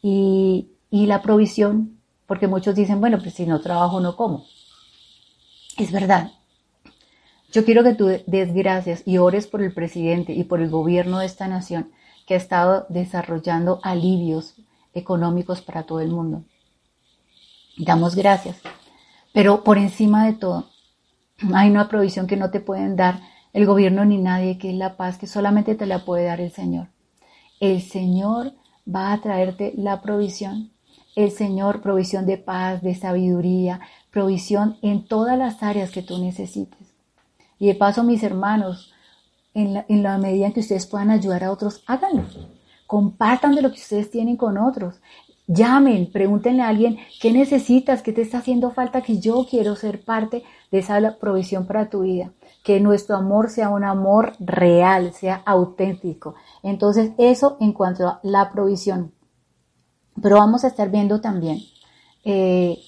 Y, 0.00 0.70
y 0.90 1.06
la 1.06 1.22
provisión, 1.22 1.98
porque 2.26 2.46
muchos 2.46 2.76
dicen, 2.76 3.00
bueno, 3.00 3.18
pues 3.18 3.34
si 3.34 3.46
no 3.46 3.60
trabajo, 3.60 4.00
no 4.00 4.14
como. 4.14 4.44
Es 5.80 5.92
verdad. 5.92 6.32
Yo 7.52 7.64
quiero 7.64 7.82
que 7.82 7.94
tú 7.94 8.06
des 8.26 8.54
gracias 8.54 9.02
y 9.06 9.18
ores 9.18 9.46
por 9.46 9.62
el 9.62 9.72
presidente 9.72 10.32
y 10.32 10.44
por 10.44 10.60
el 10.60 10.70
gobierno 10.70 11.18
de 11.18 11.26
esta 11.26 11.48
nación 11.48 11.90
que 12.26 12.34
ha 12.34 12.36
estado 12.36 12.86
desarrollando 12.88 13.80
alivios 13.82 14.56
económicos 14.94 15.62
para 15.62 15.84
todo 15.84 16.00
el 16.00 16.10
mundo. 16.10 16.44
Damos 17.76 18.14
gracias 18.14 18.60
pero 19.32 19.62
por 19.62 19.78
encima 19.78 20.26
de 20.26 20.32
todo, 20.32 20.70
hay 21.54 21.70
una 21.70 21.88
provisión 21.88 22.26
que 22.26 22.36
no 22.36 22.50
te 22.50 22.60
pueden 22.60 22.96
dar 22.96 23.20
el 23.52 23.66
gobierno 23.66 24.04
ni 24.04 24.18
nadie, 24.18 24.58
que 24.58 24.70
es 24.70 24.76
la 24.76 24.96
paz, 24.96 25.18
que 25.18 25.26
solamente 25.26 25.74
te 25.74 25.86
la 25.86 26.04
puede 26.04 26.24
dar 26.24 26.40
el 26.40 26.50
Señor. 26.50 26.88
El 27.60 27.80
Señor 27.80 28.52
va 28.92 29.12
a 29.12 29.20
traerte 29.20 29.72
la 29.76 30.02
provisión. 30.02 30.72
El 31.16 31.30
Señor, 31.30 31.80
provisión 31.80 32.26
de 32.26 32.38
paz, 32.38 32.82
de 32.82 32.94
sabiduría, 32.94 33.80
provisión 34.10 34.76
en 34.82 35.06
todas 35.06 35.38
las 35.38 35.62
áreas 35.62 35.90
que 35.90 36.02
tú 36.02 36.18
necesites. 36.18 36.94
Y 37.58 37.68
de 37.68 37.74
paso, 37.74 38.02
mis 38.04 38.22
hermanos, 38.22 38.92
en 39.54 40.02
la, 40.02 40.18
medida 40.18 40.46
en 40.46 40.52
que 40.52 40.60
ustedes 40.60 40.86
puedan 40.86 41.10
ayudar 41.10 41.44
a 41.44 41.52
otros, 41.52 41.82
háganlo. 41.86 42.24
Compartan 42.86 43.54
de 43.54 43.62
lo 43.62 43.70
que 43.70 43.80
ustedes 43.80 44.10
tienen 44.10 44.36
con 44.36 44.58
otros. 44.58 45.00
Llamen, 45.46 46.10
pregúntenle 46.12 46.62
a 46.62 46.68
alguien 46.68 46.98
qué 47.20 47.32
necesitas, 47.32 48.02
qué 48.02 48.12
te 48.12 48.22
está 48.22 48.38
haciendo 48.38 48.70
falta, 48.70 49.02
que 49.02 49.18
yo 49.18 49.46
quiero 49.48 49.74
ser 49.74 50.04
parte 50.04 50.44
de 50.70 50.78
esa 50.78 51.16
provisión 51.18 51.66
para 51.66 51.90
tu 51.90 52.02
vida. 52.02 52.32
Que 52.62 52.78
nuestro 52.78 53.16
amor 53.16 53.50
sea 53.50 53.70
un 53.70 53.84
amor 53.84 54.34
real, 54.38 55.12
sea 55.12 55.42
auténtico. 55.44 56.34
Entonces, 56.62 57.12
eso 57.18 57.56
en 57.60 57.72
cuanto 57.72 58.06
a 58.06 58.20
la 58.22 58.52
provisión. 58.52 59.12
Pero 60.20 60.36
vamos 60.36 60.64
a 60.64 60.68
estar 60.68 60.90
viendo 60.90 61.20
también, 61.20 61.60
eh, 62.24 62.78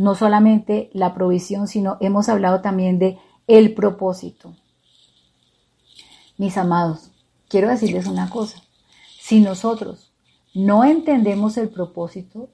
no 0.00 0.14
solamente 0.14 0.88
la 0.94 1.12
provisión, 1.12 1.68
sino 1.68 1.98
hemos 2.00 2.30
hablado 2.30 2.62
también 2.62 2.98
de 2.98 3.18
el 3.46 3.74
propósito. 3.74 4.56
Mis 6.38 6.56
amados, 6.56 7.10
quiero 7.48 7.68
decirles 7.68 8.06
una 8.06 8.30
cosa. 8.30 8.62
Si 9.20 9.40
nosotros 9.40 10.10
no 10.54 10.84
entendemos 10.84 11.58
el 11.58 11.68
propósito, 11.68 12.48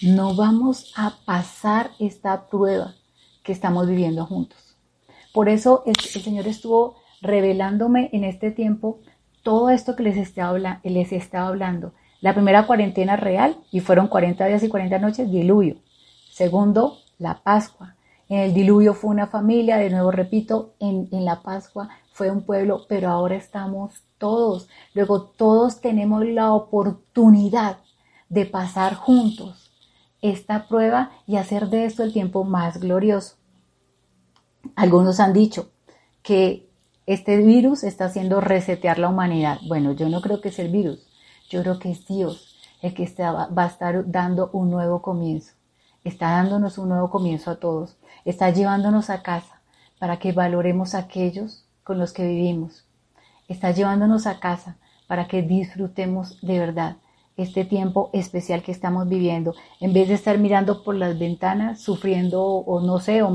no 0.00 0.34
vamos 0.34 0.90
a 0.96 1.18
pasar 1.26 1.90
esta 1.98 2.46
prueba 2.46 2.94
que 3.42 3.52
estamos 3.52 3.86
viviendo 3.86 4.24
juntos. 4.24 4.74
Por 5.34 5.50
eso 5.50 5.82
el, 5.84 5.96
Señor 5.96 6.48
estuvo 6.48 6.96
revelándome 7.20 8.08
en 8.14 8.24
este 8.24 8.50
tiempo 8.50 9.00
todo 9.42 9.68
esto 9.68 9.94
que 9.94 10.04
les 10.04 10.16
estaba, 10.16 10.80
les 10.82 11.12
estaba 11.12 11.48
hablando. 11.48 11.92
La 12.22 12.32
primera 12.32 12.66
cuarentena 12.66 13.16
real, 13.16 13.58
y 13.70 13.80
fueron 13.80 14.08
40 14.08 14.46
días 14.46 14.62
y 14.62 14.70
40 14.70 14.98
noches, 15.00 15.30
diluvio. 15.30 15.76
Segundo, 16.38 16.98
la 17.18 17.42
Pascua. 17.42 17.96
En 18.28 18.38
el 18.38 18.54
diluvio 18.54 18.94
fue 18.94 19.10
una 19.10 19.26
familia, 19.26 19.76
de 19.76 19.90
nuevo 19.90 20.12
repito, 20.12 20.74
en, 20.78 21.08
la 21.10 21.42
Pascua 21.42 21.88
fue 22.12 22.30
un 22.30 22.42
pueblo, 22.42 22.86
pero 22.88 23.10
ahora 23.10 23.34
estamos 23.34 24.04
todos. 24.18 24.68
Luego 24.94 25.22
todos 25.22 25.80
tenemos 25.80 26.24
la 26.24 26.52
oportunidad 26.52 27.78
de 28.28 28.46
pasar 28.46 28.94
juntos 28.94 29.72
esta 30.22 30.68
prueba 30.68 31.10
y 31.26 31.38
hacer 31.38 31.70
de 31.70 31.86
esto 31.86 32.04
el 32.04 32.12
tiempo 32.12 32.44
más 32.44 32.78
glorioso. 32.78 33.34
Algunos 34.76 35.18
han 35.18 35.32
dicho 35.32 35.72
que 36.22 36.70
este 37.06 37.38
virus 37.38 37.82
está 37.82 38.04
haciendo 38.04 38.40
resetear 38.40 39.00
la 39.00 39.08
humanidad. 39.08 39.58
Bueno, 39.66 39.90
yo 39.90 40.08
no 40.08 40.20
creo 40.20 40.40
que 40.40 40.50
es 40.50 40.60
el 40.60 40.70
virus. 40.70 41.04
Yo 41.50 41.62
creo 41.62 41.80
que 41.80 41.90
es 41.90 42.06
Dios 42.06 42.54
el 42.80 42.94
que 42.94 43.12
va 43.20 43.48
a 43.56 43.66
estar 43.66 44.08
dando 44.08 44.50
un 44.52 44.70
nuevo 44.70 45.02
comienzo. 45.02 45.57
Está 46.08 46.30
dándonos 46.30 46.78
un 46.78 46.88
nuevo 46.88 47.10
comienzo 47.10 47.50
a 47.50 47.56
todos. 47.56 47.98
Está 48.24 48.48
llevándonos 48.48 49.10
a 49.10 49.22
casa 49.22 49.60
para 49.98 50.18
que 50.18 50.32
valoremos 50.32 50.94
a 50.94 51.00
aquellos 51.00 51.66
con 51.84 51.98
los 51.98 52.14
que 52.14 52.26
vivimos. 52.26 52.86
Está 53.46 53.72
llevándonos 53.72 54.26
a 54.26 54.40
casa 54.40 54.78
para 55.06 55.28
que 55.28 55.42
disfrutemos 55.42 56.40
de 56.40 56.60
verdad 56.60 56.96
este 57.36 57.66
tiempo 57.66 58.08
especial 58.14 58.62
que 58.62 58.72
estamos 58.72 59.06
viviendo, 59.06 59.54
en 59.80 59.92
vez 59.92 60.08
de 60.08 60.14
estar 60.14 60.38
mirando 60.38 60.82
por 60.82 60.94
las 60.94 61.18
ventanas, 61.18 61.82
sufriendo, 61.82 62.42
o 62.42 62.80
no 62.80 63.00
sé, 63.00 63.22
o, 63.22 63.30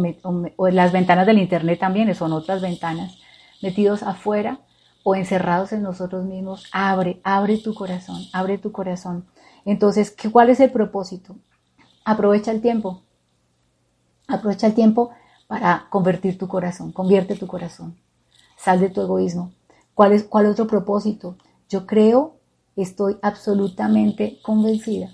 o, 0.56 0.70
las 0.70 0.92
ventanas 0.92 1.28
del 1.28 1.38
Internet 1.38 1.80
también, 1.80 2.14
son 2.16 2.34
otras 2.34 2.60
ventanas, 2.60 3.20
metidos 3.62 4.02
afuera 4.02 4.62
o 5.04 5.14
encerrados 5.14 5.74
en 5.74 5.84
nosotros 5.84 6.26
mismos, 6.26 6.66
abre, 6.72 7.22
abre 7.24 7.60
tu 7.60 7.76
corazón, 7.76 8.24
abre 8.34 8.58
tu 8.58 8.72
corazón. 8.72 9.28
Entonces, 9.64 10.16
¿cuál 10.32 10.50
es 10.50 10.60
el 10.60 10.72
propósito? 10.72 11.36
Aprovecha 12.06 12.52
el 12.52 12.62
tiempo, 12.62 13.02
aprovecha 14.28 14.68
el 14.68 14.74
tiempo 14.74 15.12
para 15.48 15.88
convertir 15.90 16.38
tu 16.38 16.48
corazón, 16.48 16.92
convierte 16.92 17.36
tu 17.36 17.48
corazón, 17.48 17.98
sal 18.58 18.80
de 18.80 18.90
tu 18.90 19.02
egoísmo. 19.02 19.52
¿Cuál 19.94 20.14
es 20.14 20.24
cuál 20.24 20.48
otro 20.48 20.68
propósito? 20.68 21.38
Yo 21.70 21.86
creo 21.86 22.38
Estoy 22.76 23.18
absolutamente 23.22 24.40
convencida 24.42 25.12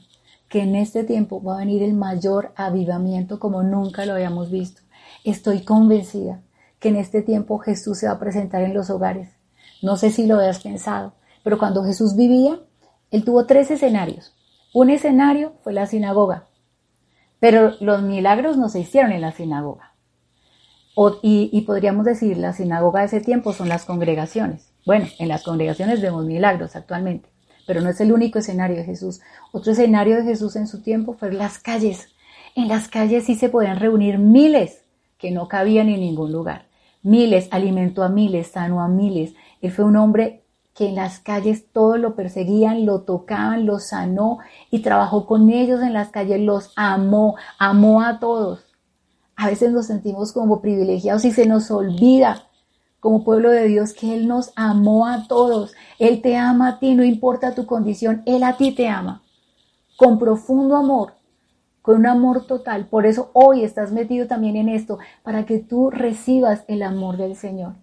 que 0.47 0.61
en 0.61 0.75
este 0.75 1.03
tiempo 1.03 1.43
va 1.43 1.55
a 1.55 1.59
venir 1.59 1.83
el 1.83 1.93
mayor 1.93 2.53
avivamiento 2.55 3.37
como 3.37 3.63
nunca 3.63 4.05
lo 4.05 4.13
habíamos 4.13 4.49
visto. 4.49 4.81
Estoy 5.25 5.65
convencida 5.65 6.41
que 6.79 6.87
en 6.87 6.95
este 6.95 7.21
tiempo 7.21 7.59
Jesús 7.59 7.99
se 7.99 8.07
va 8.07 8.13
a 8.13 8.19
presentar 8.19 8.61
en 8.61 8.73
los 8.73 8.89
hogares. 8.89 9.29
No 9.81 9.97
sé 9.97 10.09
si 10.09 10.25
lo 10.25 10.35
habías 10.35 10.61
pensado, 10.61 11.11
pero 11.43 11.59
cuando 11.59 11.83
Jesús 11.83 12.15
vivía, 12.15 12.61
él 13.11 13.25
tuvo 13.25 13.45
tres 13.45 13.69
escenarios. 13.71 14.33
Un 14.73 14.89
escenario 14.89 15.51
fue 15.61 15.73
la 15.73 15.85
sinagoga, 15.85 16.47
pero 17.39 17.73
los 17.79 18.01
milagros 18.01 18.57
no 18.57 18.69
se 18.69 18.79
hicieron 18.79 19.11
en 19.11 19.21
la 19.21 19.31
sinagoga. 19.31 19.93
y, 21.21 21.61
podríamos 21.61 22.05
decir, 22.05 22.37
la 22.37 22.53
sinagoga 22.53 23.01
de 23.01 23.05
ese 23.07 23.21
tiempo 23.21 23.53
son 23.53 23.69
las 23.69 23.85
congregaciones. 23.85 24.71
Bueno, 24.85 25.07
en 25.17 25.27
las 25.27 25.43
congregaciones 25.43 26.01
vemos 26.01 26.25
milagros 26.25 26.75
actualmente 26.75 27.29
pero 27.69 27.81
no 27.81 27.91
es 27.91 28.01
el 28.01 28.11
único 28.11 28.39
escenario 28.39 28.77
de 28.77 28.83
Jesús. 28.83 29.21
Otro 29.51 29.73
escenario 29.73 30.15
de 30.15 30.23
Jesús 30.23 30.55
en 30.55 30.65
su 30.65 30.81
tiempo 30.81 31.13
fue 31.13 31.31
las 31.31 31.59
calles. 31.59 32.07
En 32.55 32.67
las 32.67 32.87
calles 32.87 33.25
sí 33.25 33.35
se 33.35 33.47
podían 33.47 33.79
reunir 33.79 34.17
miles 34.17 34.85
que 35.19 35.29
no 35.29 35.47
cabían 35.47 35.87
en 35.87 35.99
ningún 35.99 36.31
lugar. 36.31 36.65
Miles, 37.03 37.47
alimentó 37.51 38.01
a 38.01 38.09
miles, 38.09 38.47
sanó 38.47 38.81
a 38.81 38.87
miles. 38.87 39.35
Él 39.61 39.71
fue 39.71 39.85
un 39.85 39.97
hombre 39.97 40.41
que 40.79 40.87
en 40.87 40.95
las 40.95 41.19
calles 41.19 41.65
todos 41.73 41.99
lo 41.99 42.15
perseguían, 42.15 42.85
lo 42.85 43.01
tocaban, 43.01 43.65
lo 43.65 43.79
sanó 43.79 44.37
y 44.71 44.79
trabajó 44.79 45.25
con 45.25 45.49
ellos 45.49 45.81
en 45.81 45.91
las 45.91 46.07
calles, 46.07 46.39
los 46.39 46.71
amó, 46.77 47.35
amó 47.57 48.01
a 48.01 48.21
todos. 48.21 48.63
A 49.35 49.47
veces 49.47 49.73
nos 49.73 49.87
sentimos 49.87 50.31
como 50.31 50.61
privilegiados 50.61 51.25
y 51.25 51.33
se 51.33 51.45
nos 51.45 51.69
olvida 51.69 52.43
como 53.01 53.25
pueblo 53.25 53.51
de 53.51 53.67
Dios 53.67 53.91
que 53.91 54.13
Él 54.13 54.29
nos 54.29 54.53
amó 54.55 55.05
a 55.05 55.27
todos. 55.27 55.73
Él 55.97 56.21
te 56.21 56.37
ama 56.37 56.69
a 56.69 56.79
ti, 56.79 56.95
no 56.95 57.03
importa 57.03 57.53
tu 57.53 57.65
condición, 57.65 58.23
Él 58.25 58.43
a 58.43 58.55
ti 58.55 58.71
te 58.71 58.87
ama. 58.87 59.21
Con 59.97 60.17
profundo 60.17 60.77
amor, 60.77 61.15
con 61.81 61.97
un 61.97 62.05
amor 62.05 62.47
total. 62.47 62.85
Por 62.85 63.05
eso 63.05 63.31
hoy 63.33 63.65
estás 63.65 63.91
metido 63.91 64.27
también 64.27 64.55
en 64.55 64.69
esto, 64.69 64.97
para 65.23 65.45
que 65.45 65.59
tú 65.59 65.89
recibas 65.89 66.63
el 66.69 66.83
amor 66.83 67.17
del 67.17 67.35
Señor. 67.35 67.73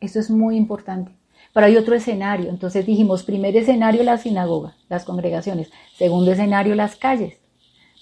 Eso 0.00 0.18
es 0.18 0.30
muy 0.30 0.56
importante. 0.56 1.16
Pero 1.54 1.66
hay 1.66 1.76
otro 1.78 1.94
escenario. 1.94 2.50
Entonces 2.50 2.84
dijimos, 2.84 3.22
primer 3.22 3.56
escenario 3.56 4.02
la 4.02 4.18
sinagoga, 4.18 4.76
las 4.90 5.04
congregaciones. 5.04 5.70
Segundo 5.96 6.32
escenario 6.32 6.74
las 6.74 6.96
calles. 6.96 7.38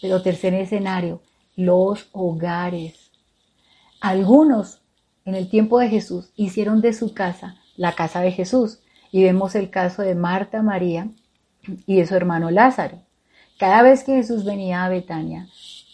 Pero 0.00 0.22
tercer 0.22 0.54
escenario, 0.54 1.20
los 1.54 2.08
hogares. 2.12 3.12
Algunos 4.00 4.80
en 5.24 5.36
el 5.36 5.48
tiempo 5.48 5.78
de 5.78 5.88
Jesús 5.88 6.32
hicieron 6.34 6.80
de 6.80 6.94
su 6.94 7.14
casa 7.14 7.56
la 7.76 7.92
casa 7.92 8.20
de 8.20 8.32
Jesús. 8.32 8.80
Y 9.10 9.22
vemos 9.22 9.54
el 9.54 9.70
caso 9.70 10.02
de 10.02 10.14
Marta, 10.14 10.62
María 10.62 11.08
y 11.86 11.96
de 11.96 12.06
su 12.06 12.14
hermano 12.14 12.50
Lázaro. 12.50 13.02
Cada 13.58 13.82
vez 13.82 14.02
que 14.02 14.14
Jesús 14.14 14.44
venía 14.44 14.84
a 14.84 14.88
Betania, 14.88 15.46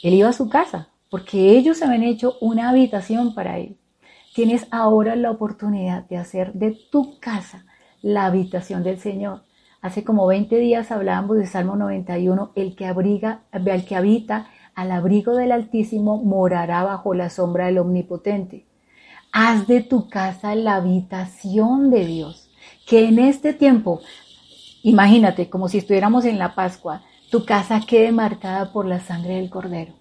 él 0.02 0.14
iba 0.14 0.28
a 0.28 0.32
su 0.32 0.48
casa, 0.48 0.88
porque 1.10 1.56
ellos 1.58 1.82
habían 1.82 2.04
hecho 2.04 2.36
una 2.40 2.70
habitación 2.70 3.34
para 3.34 3.58
él. 3.58 3.76
Tienes 4.38 4.68
ahora 4.70 5.16
la 5.16 5.32
oportunidad 5.32 6.04
de 6.04 6.16
hacer 6.16 6.52
de 6.52 6.70
tu 6.92 7.18
casa 7.18 7.64
la 8.02 8.24
habitación 8.24 8.84
del 8.84 9.00
Señor. 9.00 9.42
Hace 9.80 10.04
como 10.04 10.28
20 10.28 10.56
días 10.58 10.92
hablábamos 10.92 11.38
de 11.38 11.46
Salmo 11.48 11.74
91, 11.74 12.52
el 12.54 12.76
que 12.76 12.86
abriga, 12.86 13.40
que 13.84 13.96
habita 13.96 14.46
al 14.76 14.92
abrigo 14.92 15.34
del 15.34 15.50
Altísimo 15.50 16.22
morará 16.22 16.84
bajo 16.84 17.14
la 17.14 17.30
sombra 17.30 17.66
del 17.66 17.78
Omnipotente. 17.78 18.64
Haz 19.32 19.66
de 19.66 19.82
tu 19.82 20.08
casa 20.08 20.54
la 20.54 20.76
habitación 20.76 21.90
de 21.90 22.06
Dios. 22.06 22.48
Que 22.86 23.06
en 23.08 23.18
este 23.18 23.54
tiempo, 23.54 24.02
imagínate 24.84 25.50
como 25.50 25.68
si 25.68 25.78
estuviéramos 25.78 26.24
en 26.24 26.38
la 26.38 26.54
Pascua, 26.54 27.02
tu 27.28 27.44
casa 27.44 27.80
quede 27.84 28.12
marcada 28.12 28.72
por 28.72 28.86
la 28.86 29.00
sangre 29.00 29.34
del 29.34 29.50
Cordero. 29.50 29.97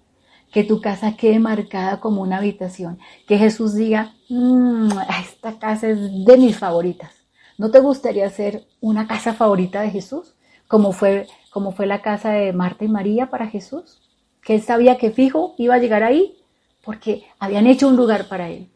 Que 0.52 0.64
tu 0.64 0.80
casa 0.80 1.16
quede 1.16 1.38
marcada 1.38 2.00
como 2.00 2.22
una 2.22 2.38
habitación. 2.38 2.98
Que 3.26 3.38
Jesús 3.38 3.74
diga, 3.74 4.14
mmm, 4.28 4.90
esta 5.20 5.58
casa 5.58 5.88
es 5.88 6.24
de 6.24 6.36
mis 6.36 6.56
favoritas. 6.56 7.12
¿No 7.58 7.70
te 7.70 7.80
gustaría 7.80 8.28
ser 8.30 8.66
una 8.80 9.06
casa 9.06 9.34
favorita 9.34 9.82
de 9.82 9.90
Jesús? 9.90 10.34
Como 10.68 10.92
fue, 10.92 11.26
como 11.50 11.72
fue 11.72 11.86
la 11.86 12.02
casa 12.02 12.30
de 12.30 12.52
Marta 12.52 12.84
y 12.84 12.88
María 12.88 13.30
para 13.30 13.48
Jesús. 13.48 14.00
Que 14.42 14.54
él 14.54 14.62
sabía 14.62 14.98
que 14.98 15.10
fijo 15.10 15.54
iba 15.58 15.74
a 15.74 15.78
llegar 15.78 16.02
ahí 16.02 16.36
porque 16.84 17.24
habían 17.38 17.66
hecho 17.66 17.88
un 17.88 17.96
lugar 17.96 18.28
para 18.28 18.48
él 18.48 18.70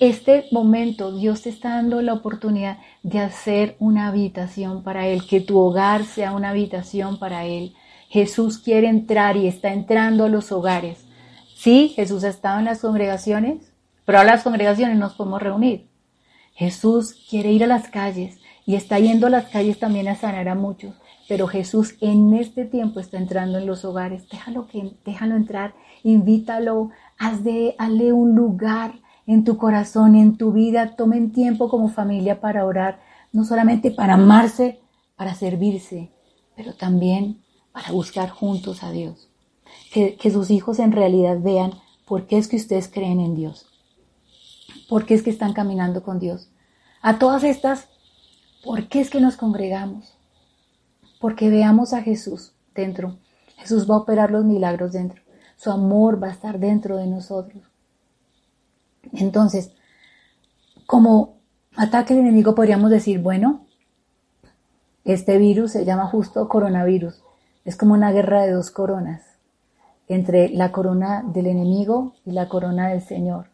este 0.00 0.46
momento 0.52 1.10
Dios 1.12 1.42
te 1.42 1.48
está 1.48 1.70
dando 1.70 2.00
la 2.02 2.12
oportunidad 2.12 2.78
de 3.02 3.18
hacer 3.18 3.74
una 3.80 4.06
habitación 4.08 4.84
para 4.84 5.08
Él, 5.08 5.26
que 5.26 5.40
tu 5.40 5.58
hogar 5.58 6.04
sea 6.04 6.32
una 6.32 6.50
habitación 6.50 7.18
para 7.18 7.46
Él. 7.46 7.74
Jesús 8.08 8.58
quiere 8.58 8.88
entrar 8.88 9.36
y 9.36 9.48
está 9.48 9.72
entrando 9.72 10.24
a 10.24 10.28
los 10.28 10.52
hogares. 10.52 11.04
Sí, 11.58 11.88
Jesús 11.88 12.22
ha 12.22 12.28
estado 12.28 12.60
en 12.60 12.66
las 12.66 12.82
congregaciones, 12.82 13.72
pero 14.04 14.20
a 14.20 14.24
las 14.24 14.44
congregaciones 14.44 14.96
nos 14.96 15.14
podemos 15.14 15.42
reunir. 15.42 15.88
Jesús 16.54 17.16
quiere 17.28 17.50
ir 17.50 17.64
a 17.64 17.66
las 17.66 17.88
calles 17.88 18.38
y 18.64 18.76
está 18.76 19.00
yendo 19.00 19.26
a 19.26 19.30
las 19.30 19.46
calles 19.46 19.80
también 19.80 20.06
a 20.06 20.14
sanar 20.14 20.48
a 20.48 20.54
muchos. 20.54 20.94
Pero 21.26 21.48
Jesús 21.48 21.96
en 22.00 22.32
este 22.34 22.64
tiempo 22.64 23.00
está 23.00 23.18
entrando 23.18 23.58
en 23.58 23.66
los 23.66 23.84
hogares. 23.84 24.28
Déjalo, 24.28 24.68
que, 24.68 24.92
déjalo 25.04 25.34
entrar, 25.34 25.74
invítalo, 26.04 26.90
haz 27.18 27.42
de, 27.42 27.74
hazle 27.76 28.12
un 28.12 28.36
lugar 28.36 28.92
en 29.26 29.42
tu 29.42 29.56
corazón, 29.56 30.14
en 30.14 30.36
tu 30.36 30.52
vida. 30.52 30.94
Tomen 30.94 31.32
tiempo 31.32 31.68
como 31.68 31.88
familia 31.88 32.40
para 32.40 32.66
orar, 32.66 33.00
no 33.32 33.44
solamente 33.44 33.90
para 33.90 34.14
amarse, 34.14 34.78
para 35.16 35.34
servirse, 35.34 36.12
pero 36.54 36.72
también 36.74 37.42
para 37.72 37.90
buscar 37.90 38.30
juntos 38.30 38.84
a 38.84 38.92
Dios. 38.92 39.27
Que, 39.92 40.30
sus 40.30 40.50
hijos 40.50 40.78
en 40.78 40.92
realidad 40.92 41.38
vean 41.40 41.72
por 42.06 42.26
qué 42.26 42.38
es 42.38 42.48
que 42.48 42.56
ustedes 42.56 42.88
creen 42.88 43.20
en 43.20 43.34
Dios, 43.34 43.66
por 44.88 45.06
qué 45.06 45.14
es 45.14 45.22
que 45.22 45.30
están 45.30 45.52
caminando 45.52 46.02
con 46.02 46.18
Dios. 46.18 46.50
A 47.02 47.18
todas 47.18 47.44
estas, 47.44 47.88
¿por 48.64 48.88
qué 48.88 49.00
es 49.00 49.10
que 49.10 49.20
nos 49.20 49.36
congregamos? 49.36 50.16
Porque 51.20 51.50
veamos 51.50 51.92
a 51.92 52.02
Jesús 52.02 52.52
dentro. 52.74 53.18
Jesús 53.56 53.90
va 53.90 53.94
a 53.94 53.98
operar 53.98 54.30
los 54.30 54.44
milagros 54.44 54.92
dentro. 54.92 55.22
Su 55.56 55.70
amor 55.70 56.22
va 56.22 56.28
a 56.28 56.32
estar 56.32 56.58
dentro 56.58 56.96
de 56.96 57.06
nosotros. 57.06 57.64
Entonces, 59.12 59.72
como 60.86 61.38
ataque 61.76 62.14
del 62.14 62.24
enemigo 62.24 62.54
podríamos 62.54 62.90
decir, 62.90 63.20
bueno, 63.20 63.66
este 65.04 65.38
virus 65.38 65.72
se 65.72 65.84
llama 65.84 66.06
justo 66.06 66.48
coronavirus. 66.48 67.22
Es 67.64 67.76
como 67.76 67.94
una 67.94 68.12
guerra 68.12 68.42
de 68.42 68.52
dos 68.52 68.70
coronas, 68.70 69.22
entre 70.08 70.48
la 70.48 70.72
corona 70.72 71.22
del 71.26 71.46
enemigo 71.46 72.14
y 72.24 72.32
la 72.32 72.48
corona 72.48 72.88
del 72.88 73.02
Señor. 73.02 73.50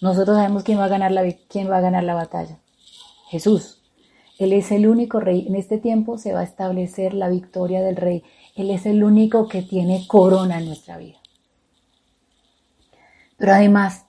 Nosotros 0.00 0.36
sabemos 0.36 0.64
quién 0.64 0.78
va 0.78 0.86
a 0.86 0.88
ganar 0.88 1.12
la, 1.12 1.22
quién 1.48 1.70
va 1.70 1.78
a 1.78 1.82
ganar 1.82 2.04
la 2.04 2.14
batalla. 2.14 2.58
Jesús. 3.28 3.78
Él 4.38 4.52
es 4.52 4.72
el 4.72 4.88
único 4.88 5.20
rey. 5.20 5.46
En 5.46 5.54
este 5.54 5.78
tiempo 5.78 6.18
se 6.18 6.32
va 6.32 6.40
a 6.40 6.44
establecer 6.44 7.14
la 7.14 7.28
victoria 7.28 7.82
del 7.82 7.96
rey. 7.96 8.24
Él 8.56 8.70
es 8.70 8.86
el 8.86 9.04
único 9.04 9.46
que 9.46 9.62
tiene 9.62 10.04
corona 10.08 10.58
en 10.58 10.66
nuestra 10.66 10.96
vida. 10.96 11.18
Pero 13.36 13.52
además, 13.52 14.06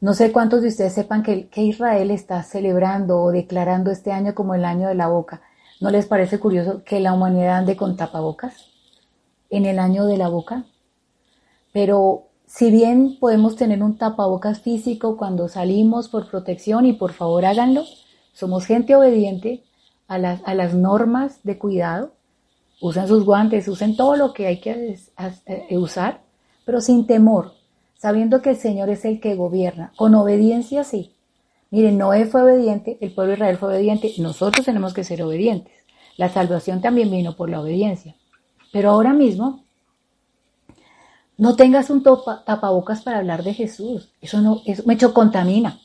no 0.00 0.14
sé 0.14 0.32
cuántos 0.32 0.62
de 0.62 0.68
ustedes 0.68 0.94
sepan 0.94 1.22
que, 1.22 1.48
Israel 1.56 2.10
está 2.10 2.42
celebrando 2.42 3.20
o 3.20 3.32
declarando 3.32 3.90
este 3.90 4.12
año 4.12 4.34
como 4.34 4.54
el 4.54 4.64
año 4.64 4.88
de 4.88 4.94
la 4.94 5.08
boca. 5.08 5.42
¿No 5.80 5.90
les 5.90 6.06
parece 6.06 6.38
curioso 6.38 6.82
que 6.84 7.00
la 7.00 7.12
humanidad 7.12 7.58
ande 7.58 7.76
con 7.76 7.96
tapabocas 7.96 8.68
en 9.50 9.66
el 9.66 9.78
año 9.78 10.06
de 10.06 10.16
la 10.16 10.28
boca? 10.28 10.64
Pero 11.72 12.28
si 12.46 12.70
bien 12.70 13.18
podemos 13.20 13.56
tener 13.56 13.82
un 13.82 13.98
tapabocas 13.98 14.60
físico 14.60 15.16
cuando 15.16 15.48
salimos 15.48 16.08
por 16.08 16.30
protección 16.30 16.86
y 16.86 16.94
por 16.94 17.12
favor 17.12 17.44
háganlo, 17.44 17.84
somos 18.32 18.66
gente 18.66 18.94
obediente, 18.94 19.64
a 20.08 20.18
las, 20.18 20.40
a 20.44 20.54
las 20.54 20.74
normas 20.74 21.40
de 21.44 21.58
cuidado, 21.58 22.12
usen 22.80 23.06
sus 23.06 23.24
guantes, 23.24 23.68
usen 23.68 23.96
todo 23.96 24.16
lo 24.16 24.32
que 24.32 24.46
hay 24.46 24.60
que 24.60 24.98
eh, 25.46 25.76
usar, 25.76 26.22
pero 26.64 26.80
sin 26.80 27.06
temor, 27.06 27.52
sabiendo 27.96 28.40
que 28.40 28.50
el 28.50 28.56
Señor 28.56 28.88
es 28.88 29.04
el 29.04 29.20
que 29.20 29.34
gobierna, 29.34 29.92
con 29.96 30.14
obediencia 30.14 30.82
sí. 30.84 31.14
Miren, 31.70 31.98
Noé 31.98 32.24
fue 32.24 32.42
obediente, 32.42 32.96
el 33.02 33.12
pueblo 33.12 33.32
de 33.32 33.36
Israel 33.36 33.58
fue 33.58 33.68
obediente, 33.68 34.12
nosotros 34.18 34.64
tenemos 34.64 34.94
que 34.94 35.04
ser 35.04 35.22
obedientes. 35.22 35.74
La 36.16 36.30
salvación 36.30 36.80
también 36.80 37.10
vino 37.10 37.36
por 37.36 37.50
la 37.50 37.60
obediencia. 37.60 38.16
Pero 38.72 38.90
ahora 38.90 39.12
mismo, 39.12 39.64
no 41.36 41.54
tengas 41.56 41.88
un 41.90 42.02
tapabocas 42.02 43.02
para 43.02 43.18
hablar 43.18 43.42
de 43.44 43.54
Jesús. 43.54 44.10
Eso 44.20 44.40
no, 44.40 44.60
eso 44.66 44.82
hecho 44.90 45.14
contamina. 45.14 45.78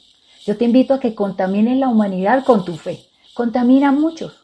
Yo 0.45 0.57
te 0.57 0.65
invito 0.65 0.93
a 0.93 0.99
que 0.99 1.15
contamines 1.15 1.77
la 1.77 1.89
humanidad 1.89 2.43
con 2.43 2.65
tu 2.65 2.75
fe. 2.75 2.99
Contamina 3.33 3.89
a 3.89 3.91
muchos. 3.91 4.43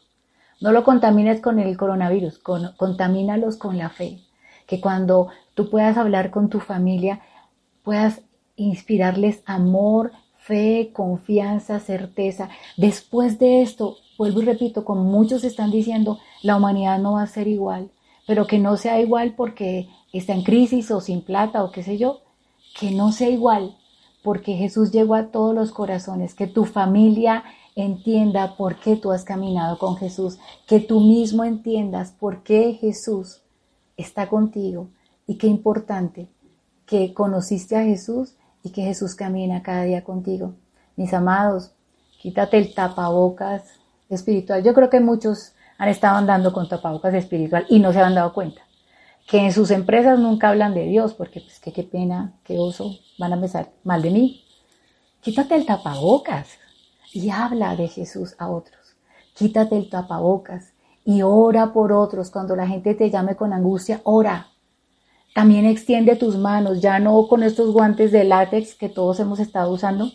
No 0.60 0.72
lo 0.72 0.84
contamines 0.84 1.40
con 1.40 1.58
el 1.58 1.76
coronavirus, 1.76 2.38
con, 2.38 2.72
contamínalos 2.76 3.56
con 3.56 3.76
la 3.76 3.88
fe. 3.88 4.20
Que 4.66 4.80
cuando 4.80 5.28
tú 5.54 5.68
puedas 5.68 5.96
hablar 5.96 6.30
con 6.30 6.48
tu 6.48 6.60
familia, 6.60 7.20
puedas 7.82 8.20
inspirarles 8.56 9.42
amor, 9.46 10.12
fe, 10.36 10.90
confianza, 10.92 11.80
certeza. 11.80 12.48
Después 12.76 13.38
de 13.38 13.62
esto, 13.62 13.96
vuelvo 14.18 14.42
y 14.42 14.44
repito, 14.44 14.84
como 14.84 15.02
muchos 15.04 15.44
están 15.44 15.70
diciendo, 15.70 16.18
la 16.42 16.56
humanidad 16.56 16.98
no 16.98 17.14
va 17.14 17.22
a 17.22 17.26
ser 17.26 17.48
igual, 17.48 17.90
pero 18.30 18.46
que 18.46 18.60
no 18.60 18.76
sea 18.76 19.00
igual 19.00 19.34
porque 19.36 19.88
está 20.12 20.34
en 20.34 20.44
crisis 20.44 20.92
o 20.92 21.00
sin 21.00 21.20
plata 21.20 21.64
o 21.64 21.72
qué 21.72 21.82
sé 21.82 21.98
yo, 21.98 22.20
que 22.78 22.92
no 22.92 23.10
sea 23.10 23.28
igual 23.28 23.76
porque 24.22 24.52
Jesús 24.54 24.92
llegó 24.92 25.16
a 25.16 25.32
todos 25.32 25.52
los 25.52 25.72
corazones, 25.72 26.36
que 26.36 26.46
tu 26.46 26.64
familia 26.64 27.42
entienda 27.74 28.56
por 28.56 28.76
qué 28.78 28.94
tú 28.94 29.10
has 29.10 29.24
caminado 29.24 29.78
con 29.78 29.96
Jesús, 29.96 30.38
que 30.68 30.78
tú 30.78 31.00
mismo 31.00 31.42
entiendas 31.42 32.12
por 32.12 32.44
qué 32.44 32.74
Jesús 32.74 33.42
está 33.96 34.28
contigo 34.28 34.86
y 35.26 35.34
qué 35.34 35.48
importante 35.48 36.28
que 36.86 37.12
conociste 37.12 37.74
a 37.74 37.82
Jesús 37.82 38.36
y 38.62 38.70
que 38.70 38.82
Jesús 38.82 39.16
camina 39.16 39.64
cada 39.64 39.82
día 39.82 40.04
contigo. 40.04 40.54
Mis 40.94 41.12
amados, 41.12 41.72
quítate 42.22 42.58
el 42.58 42.74
tapabocas 42.74 43.64
espiritual. 44.08 44.62
Yo 44.62 44.72
creo 44.72 44.88
que 44.88 45.00
muchos 45.00 45.54
han 45.80 45.88
estado 45.88 46.18
andando 46.18 46.52
con 46.52 46.68
tapabocas 46.68 47.14
espiritual 47.14 47.64
y 47.70 47.78
no 47.78 47.90
se 47.94 48.00
han 48.00 48.14
dado 48.14 48.34
cuenta. 48.34 48.60
Que 49.26 49.38
en 49.38 49.50
sus 49.50 49.70
empresas 49.70 50.18
nunca 50.18 50.50
hablan 50.50 50.74
de 50.74 50.84
Dios, 50.84 51.14
porque 51.14 51.40
pues 51.40 51.58
que 51.58 51.72
qué 51.72 51.84
pena, 51.84 52.34
qué 52.44 52.58
oso, 52.58 52.98
van 53.18 53.32
a 53.32 53.36
empezar 53.36 53.70
mal 53.82 54.02
de 54.02 54.10
mí. 54.10 54.44
Quítate 55.22 55.54
el 55.54 55.64
tapabocas 55.64 56.48
y 57.14 57.30
habla 57.30 57.76
de 57.76 57.88
Jesús 57.88 58.34
a 58.36 58.50
otros. 58.50 58.94
Quítate 59.32 59.78
el 59.78 59.88
tapabocas 59.88 60.74
y 61.02 61.22
ora 61.22 61.72
por 61.72 61.92
otros. 61.92 62.30
Cuando 62.30 62.54
la 62.56 62.66
gente 62.66 62.94
te 62.94 63.08
llame 63.08 63.34
con 63.34 63.54
angustia, 63.54 64.02
ora. 64.04 64.48
También 65.34 65.64
extiende 65.64 66.14
tus 66.14 66.36
manos, 66.36 66.82
ya 66.82 66.98
no 66.98 67.26
con 67.26 67.42
estos 67.42 67.72
guantes 67.72 68.12
de 68.12 68.24
látex 68.24 68.74
que 68.74 68.90
todos 68.90 69.18
hemos 69.18 69.40
estado 69.40 69.72
usando, 69.72 70.12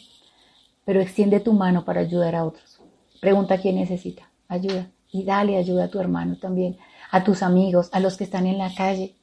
pero 0.83 1.01
extiende 1.01 1.39
tu 1.39 1.53
mano 1.53 1.85
para 1.85 2.01
ayudar 2.01 2.35
a 2.35 2.45
otros. 2.45 2.79
Pregunta 3.19 3.57
quién 3.57 3.77
necesita 3.77 4.29
ayuda 4.47 4.91
y 5.15 5.23
dale 5.23 5.57
ayuda 5.57 5.85
a 5.85 5.87
tu 5.87 5.99
hermano 5.99 6.35
también, 6.35 6.77
a 7.09 7.23
tus 7.23 7.41
amigos, 7.41 7.89
a 7.93 8.01
los 8.01 8.17
que 8.17 8.25
están 8.25 8.45
en 8.47 8.57
la 8.57 8.73
calle. 8.75 9.15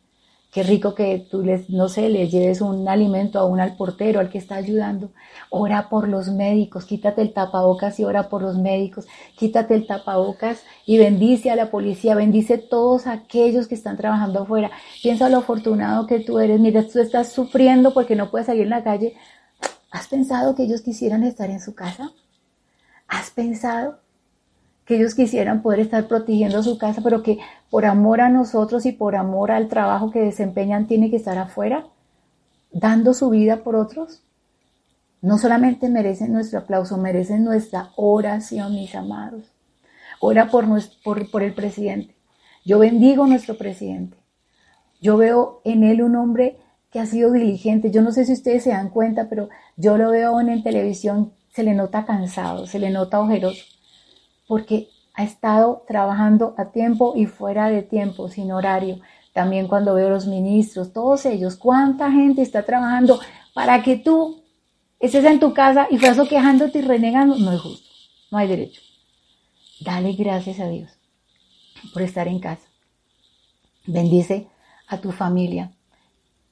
Qué 0.50 0.62
rico 0.62 0.94
que 0.94 1.26
tú 1.30 1.42
les, 1.42 1.68
no 1.70 1.88
sé, 1.88 2.08
les 2.08 2.30
lleves 2.30 2.60
un 2.60 2.86
alimento 2.88 3.38
a 3.38 3.46
un 3.46 3.60
al 3.60 3.76
portero, 3.76 4.20
al 4.20 4.30
que 4.30 4.38
está 4.38 4.56
ayudando. 4.56 5.10
Ora 5.50 5.88
por 5.88 6.08
los 6.08 6.28
médicos, 6.28 6.84
quítate 6.84 7.22
el 7.22 7.32
tapabocas 7.32 7.98
y 8.00 8.04
ora 8.04 8.28
por 8.28 8.42
los 8.42 8.58
médicos. 8.58 9.06
Quítate 9.36 9.74
el 9.74 9.86
tapabocas 9.86 10.62
y 10.86 10.98
bendice 10.98 11.50
a 11.50 11.56
la 11.56 11.70
policía, 11.70 12.14
bendice 12.14 12.54
a 12.54 12.68
todos 12.68 13.06
aquellos 13.06 13.66
que 13.66 13.74
están 13.74 13.96
trabajando 13.96 14.42
afuera. 14.42 14.70
Piensa 15.02 15.28
lo 15.30 15.38
afortunado 15.38 16.06
que 16.06 16.20
tú 16.20 16.38
eres. 16.38 16.60
Mira, 16.60 16.86
tú 16.86 17.00
estás 17.00 17.32
sufriendo 17.32 17.94
porque 17.94 18.16
no 18.16 18.30
puedes 18.30 18.46
salir 18.46 18.64
en 18.64 18.70
la 18.70 18.84
calle. 18.84 19.14
¿Has 19.90 20.08
pensado 20.08 20.54
que 20.54 20.64
ellos 20.64 20.82
quisieran 20.82 21.22
estar 21.22 21.48
en 21.50 21.60
su 21.60 21.74
casa? 21.74 22.12
¿Has 23.08 23.30
pensado? 23.30 23.98
Que 24.92 24.98
ellos 24.98 25.14
quisieran 25.14 25.62
poder 25.62 25.80
estar 25.80 26.06
protegiendo 26.06 26.62
su 26.62 26.76
casa, 26.76 27.00
pero 27.02 27.22
que 27.22 27.38
por 27.70 27.86
amor 27.86 28.20
a 28.20 28.28
nosotros 28.28 28.84
y 28.84 28.92
por 28.92 29.16
amor 29.16 29.50
al 29.50 29.68
trabajo 29.68 30.10
que 30.10 30.20
desempeñan 30.20 30.86
tiene 30.86 31.08
que 31.08 31.16
estar 31.16 31.38
afuera, 31.38 31.86
dando 32.72 33.14
su 33.14 33.30
vida 33.30 33.64
por 33.64 33.74
otros. 33.74 34.22
No 35.22 35.38
solamente 35.38 35.88
merecen 35.88 36.32
nuestro 36.32 36.58
aplauso, 36.58 36.98
merecen 36.98 37.42
nuestra 37.42 37.92
oración, 37.96 38.74
mis 38.74 38.94
amados. 38.94 39.44
Ora 40.20 40.50
por, 40.50 41.42
el 41.42 41.54
presidente. 41.54 42.14
Yo 42.62 42.78
bendigo 42.78 43.24
a 43.24 43.28
nuestro 43.28 43.56
presidente. 43.56 44.18
Yo 45.00 45.16
veo 45.16 45.62
en 45.64 45.84
él 45.84 46.02
un 46.02 46.16
hombre 46.16 46.58
que 46.90 47.00
ha 47.00 47.06
sido 47.06 47.32
diligente. 47.32 47.90
Yo 47.90 48.02
no 48.02 48.12
sé 48.12 48.26
si 48.26 48.34
ustedes 48.34 48.64
se 48.64 48.70
dan 48.70 48.90
cuenta, 48.90 49.30
pero 49.30 49.48
yo 49.76 49.96
lo 49.96 50.10
veo 50.10 50.38
en 50.38 50.62
televisión, 50.62 51.32
se 51.48 51.62
le 51.62 51.72
nota 51.72 52.04
cansado, 52.04 52.66
se 52.66 52.78
le 52.78 52.90
nota 52.90 53.20
ojeroso 53.20 53.71
porque 54.52 54.90
ha 55.14 55.24
estado 55.24 55.82
trabajando 55.88 56.54
a 56.58 56.72
tiempo 56.72 57.14
y 57.16 57.24
fuera 57.24 57.70
de 57.70 57.82
tiempo, 57.82 58.28
sin 58.28 58.52
horario. 58.52 59.00
También 59.32 59.66
cuando 59.66 59.94
veo 59.94 60.10
los 60.10 60.26
ministros, 60.26 60.92
todos 60.92 61.24
ellos, 61.24 61.56
cuánta 61.56 62.12
gente 62.12 62.42
está 62.42 62.62
trabajando 62.62 63.18
para 63.54 63.82
que 63.82 63.96
tú 63.96 64.42
estés 65.00 65.24
en 65.24 65.40
tu 65.40 65.54
casa 65.54 65.86
y 65.90 65.96
fueras 65.96 66.28
quejándote 66.28 66.80
y 66.80 66.82
renegando, 66.82 67.38
no 67.38 67.50
es 67.50 67.62
justo, 67.62 67.88
no 68.30 68.36
hay 68.36 68.46
derecho. 68.46 68.82
Dale 69.80 70.12
gracias 70.12 70.60
a 70.60 70.68
Dios 70.68 70.90
por 71.94 72.02
estar 72.02 72.28
en 72.28 72.38
casa. 72.38 72.68
Bendice 73.86 74.48
a 74.86 74.98
tu 74.98 75.12
familia. 75.12 75.72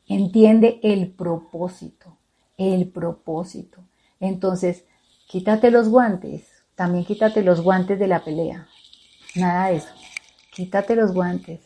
Entiende 0.06 0.80
el 0.82 1.10
propósito, 1.10 2.16
el 2.56 2.88
propósito. 2.88 3.82
Entonces, 4.20 4.86
quítate 5.26 5.70
los 5.70 5.90
guantes, 5.90 6.49
también 6.81 7.05
quítate 7.05 7.43
los 7.43 7.61
guantes 7.61 7.99
de 7.99 8.07
la 8.07 8.25
pelea. 8.25 8.66
Nada 9.35 9.69
de 9.69 9.77
eso. 9.77 9.90
Quítate 10.51 10.97
los 10.97 11.12
guantes. 11.12 11.61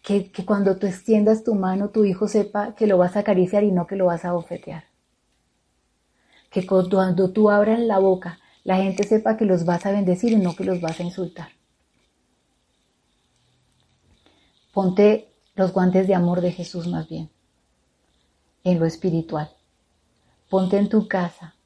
Que, 0.00 0.30
cuando 0.46 0.76
tú 0.76 0.86
extiendas 0.86 1.42
tu 1.42 1.56
mano, 1.56 1.88
tu 1.88 2.04
hijo 2.04 2.28
sepa 2.28 2.76
que 2.76 2.86
lo 2.86 2.98
vas 2.98 3.16
a 3.16 3.18
acariciar 3.18 3.64
y 3.64 3.72
no 3.72 3.88
que 3.88 3.96
lo 3.96 4.06
vas 4.06 4.24
a 4.24 4.30
bofetear. 4.30 4.84
Que 6.50 6.64
cuando 6.68 7.32
tú 7.32 7.50
abras 7.50 7.80
la 7.80 7.98
boca, 7.98 8.38
la 8.62 8.76
gente 8.76 9.02
sepa 9.02 9.36
que 9.36 9.44
los 9.44 9.64
vas 9.64 9.84
a 9.86 9.90
bendecir 9.90 10.30
y 10.30 10.36
no 10.36 10.54
que 10.54 10.62
los 10.62 10.80
vas 10.80 11.00
a 11.00 11.02
insultar. 11.02 11.48
Ponte 14.72 15.32
los 15.56 15.72
guantes 15.72 16.06
de 16.06 16.14
amor 16.14 16.42
de 16.42 16.52
Jesús 16.52 16.86
más 16.86 17.08
bien, 17.08 17.28
en 18.62 18.78
lo 18.78 18.86
espiritual. 18.86 19.50
Ponte 20.48 20.78
en 20.78 20.88
tu 20.88 21.08
casa 21.08 21.56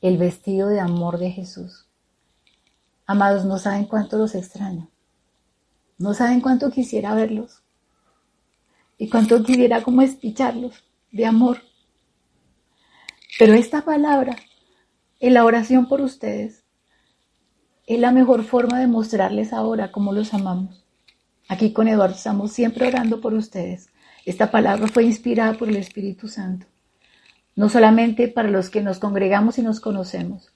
el 0.00 0.16
vestido 0.16 0.68
de 0.68 0.80
amor 0.80 1.18
de 1.18 1.30
Jesús. 1.30 1.86
Amados, 3.06 3.44
no 3.44 3.58
saben 3.58 3.84
cuánto 3.84 4.16
los 4.16 4.34
extraño. 4.34 4.88
No 5.98 6.14
saben 6.14 6.40
cuánto 6.40 6.70
quisiera 6.70 7.14
verlos. 7.14 7.62
Y 8.96 9.08
cuánto 9.08 9.42
quisiera 9.42 9.82
como 9.82 10.02
espicharlos 10.02 10.84
de 11.10 11.26
amor. 11.26 11.62
Pero 13.38 13.54
esta 13.54 13.82
palabra, 13.82 14.36
en 15.18 15.34
la 15.34 15.44
oración 15.44 15.86
por 15.86 16.00
ustedes, 16.00 16.64
es 17.86 17.98
la 17.98 18.12
mejor 18.12 18.44
forma 18.44 18.78
de 18.78 18.86
mostrarles 18.86 19.52
ahora 19.52 19.92
cómo 19.92 20.12
los 20.12 20.32
amamos. 20.32 20.84
Aquí 21.48 21.72
con 21.72 21.88
Eduardo 21.88 22.14
estamos 22.14 22.52
siempre 22.52 22.88
orando 22.88 23.20
por 23.20 23.34
ustedes. 23.34 23.88
Esta 24.24 24.50
palabra 24.50 24.86
fue 24.86 25.04
inspirada 25.04 25.54
por 25.54 25.68
el 25.68 25.76
Espíritu 25.76 26.28
Santo 26.28 26.66
no 27.60 27.68
solamente 27.68 28.26
para 28.28 28.48
los 28.48 28.70
que 28.70 28.80
nos 28.80 29.00
congregamos 29.00 29.58
y 29.58 29.62
nos 29.62 29.80
conocemos, 29.80 30.50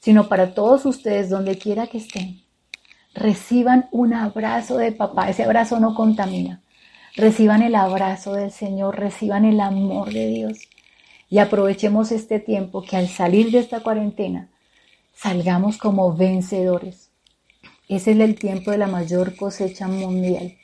sino 0.00 0.28
para 0.28 0.52
todos 0.52 0.84
ustedes 0.84 1.30
donde 1.30 1.56
quiera 1.56 1.86
que 1.86 1.96
estén. 1.96 2.42
Reciban 3.14 3.88
un 3.90 4.12
abrazo 4.12 4.76
de 4.76 4.92
papá, 4.92 5.30
ese 5.30 5.44
abrazo 5.44 5.80
no 5.80 5.94
contamina. 5.94 6.60
Reciban 7.16 7.62
el 7.62 7.74
abrazo 7.74 8.34
del 8.34 8.50
Señor, 8.50 8.98
reciban 8.98 9.46
el 9.46 9.60
amor 9.60 10.12
de 10.12 10.26
Dios 10.26 10.58
y 11.30 11.38
aprovechemos 11.38 12.12
este 12.12 12.38
tiempo 12.38 12.82
que 12.82 12.98
al 12.98 13.08
salir 13.08 13.50
de 13.50 13.60
esta 13.60 13.80
cuarentena 13.80 14.50
salgamos 15.14 15.78
como 15.78 16.14
vencedores. 16.14 17.08
Ese 17.88 18.10
es 18.10 18.20
el 18.20 18.34
tiempo 18.34 18.72
de 18.72 18.76
la 18.76 18.88
mayor 18.88 19.36
cosecha 19.36 19.88
mundial. 19.88 20.58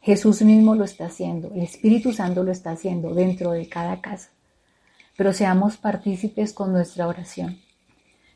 Jesús 0.00 0.42
mismo 0.42 0.74
lo 0.74 0.82
está 0.82 1.06
haciendo, 1.06 1.52
el 1.54 1.62
Espíritu 1.62 2.12
Santo 2.12 2.42
lo 2.42 2.50
está 2.50 2.72
haciendo 2.72 3.14
dentro 3.14 3.52
de 3.52 3.68
cada 3.68 4.00
casa 4.00 4.30
pero 5.16 5.32
seamos 5.32 5.76
partícipes 5.76 6.52
con 6.52 6.72
nuestra 6.72 7.08
oración. 7.08 7.60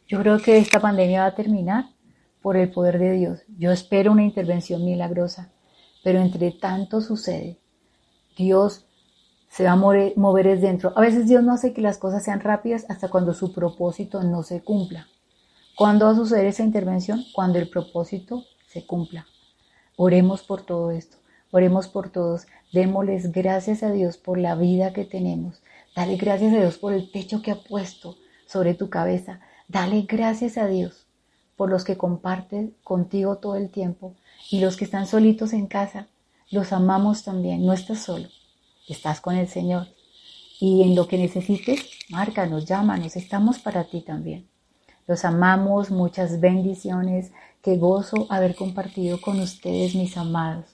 Yo 0.09 0.19
creo 0.21 0.39
que 0.39 0.59
esta 0.59 0.81
pandemia 0.81 1.21
va 1.21 1.27
a 1.27 1.35
terminar 1.35 1.85
por 2.43 2.57
el 2.57 2.71
poder 2.71 2.99
de 2.99 3.13
Dios. 3.13 3.43
Yo 3.59 3.71
espero 3.71 4.13
una 4.13 4.25
intervención 4.25 4.85
milagrosa, 4.85 5.53
pero 6.03 6.21
entre 6.21 6.51
tanto 6.53 7.01
sucede. 7.01 7.59
Dios 8.37 8.87
se 9.49 9.65
va 9.65 9.73
a 9.73 9.77
mover, 9.77 10.47
es 10.47 10.61
dentro. 10.61 10.93
A 10.97 11.01
veces 11.01 11.29
Dios 11.29 11.43
no 11.43 11.53
hace 11.53 11.73
que 11.73 11.83
las 11.83 11.99
cosas 11.99 12.25
sean 12.25 12.41
rápidas 12.41 12.87
hasta 12.89 13.09
cuando 13.09 13.35
su 13.35 13.53
propósito 13.53 14.23
no 14.23 14.43
se 14.43 14.63
cumpla. 14.63 15.09
¿Cuándo 15.77 16.07
va 16.07 16.13
a 16.13 16.17
suceder 16.17 16.47
esa 16.47 16.63
intervención? 16.63 17.25
Cuando 17.35 17.59
el 17.59 17.69
propósito 17.69 18.45
se 18.69 18.87
cumpla. 18.87 19.27
Oremos 19.97 20.43
por 20.43 20.63
todo 20.63 20.91
esto. 20.93 21.19
Oremos 21.51 21.89
por 21.89 22.11
todos. 22.11 22.47
Démosles 22.73 23.33
gracias 23.33 23.83
a 23.83 23.91
Dios 23.91 24.17
por 24.17 24.39
la 24.39 24.55
vida 24.55 24.93
que 24.93 25.05
tenemos. 25.05 25.63
Dale 25.95 26.17
gracias 26.17 26.53
a 26.53 26.57
Dios 26.57 26.79
por 26.79 26.93
el 26.93 27.11
techo 27.11 27.43
que 27.43 27.51
ha 27.51 27.63
puesto 27.63 28.17
sobre 28.47 28.75
tu 28.75 28.91
cabeza. 28.91 29.41
Dale 29.69 30.03
gracias 30.03 30.59
a 30.59 30.67
Dios 30.67 31.07
por 31.57 31.71
los 31.71 31.85
que 31.85 31.97
comparten 31.97 32.75
contigo 32.85 33.39
todo 33.39 33.57
el 33.57 33.71
tiempo 33.71 34.15
y 34.51 34.61
los 34.61 34.77
que 34.77 34.85
están 34.85 35.07
solitos 35.07 35.53
en 35.53 35.67
casa. 35.67 36.09
Los 36.51 36.73
amamos 36.73 37.23
también. 37.23 37.65
No 37.65 37.73
estás 37.73 38.01
solo. 38.01 38.29
Estás 38.89 39.21
con 39.21 39.37
el 39.37 39.49
Señor. 39.49 39.89
Y 40.59 40.83
en 40.83 40.95
lo 40.95 41.07
que 41.07 41.19
necesites, 41.19 41.85
márcanos, 42.09 42.67
llámanos. 42.67 43.17
Estamos 43.17 43.59
para 43.59 43.85
ti 43.85 44.01
también. 44.01 44.49
Los 45.07 45.25
amamos. 45.25 45.91
Muchas 45.91 46.41
bendiciones. 46.41 47.33
Qué 47.63 47.77
gozo 47.77 48.27
haber 48.31 48.55
compartido 48.55 49.21
con 49.21 49.41
ustedes, 49.41 49.95
mis 49.95 50.17
amados 50.17 50.67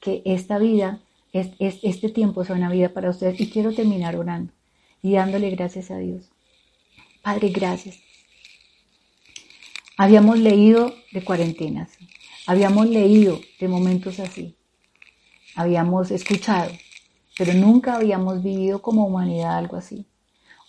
que 0.00 0.22
esta 0.24 0.58
vida, 0.58 1.00
es, 1.32 1.50
este 1.58 2.08
tiempo 2.08 2.42
es 2.42 2.50
una 2.50 2.70
vida 2.70 2.90
para 2.90 3.10
ustedes. 3.10 3.40
Y 3.40 3.50
quiero 3.50 3.72
terminar 3.72 4.16
orando 4.16 4.52
y 5.02 5.14
dándole 5.14 5.50
gracias 5.50 5.90
a 5.90 5.98
Dios. 5.98 6.30
Padre, 7.22 7.50
gracias. 7.50 7.98
Habíamos 9.96 10.38
leído 10.38 10.94
de 11.12 11.24
cuarentenas, 11.24 11.90
habíamos 12.46 12.88
leído 12.88 13.40
de 13.58 13.68
momentos 13.68 14.20
así, 14.20 14.56
habíamos 15.56 16.12
escuchado, 16.12 16.70
pero 17.36 17.52
nunca 17.52 17.96
habíamos 17.96 18.42
vivido 18.42 18.80
como 18.80 19.06
humanidad 19.06 19.58
algo 19.58 19.76
así. 19.76 20.06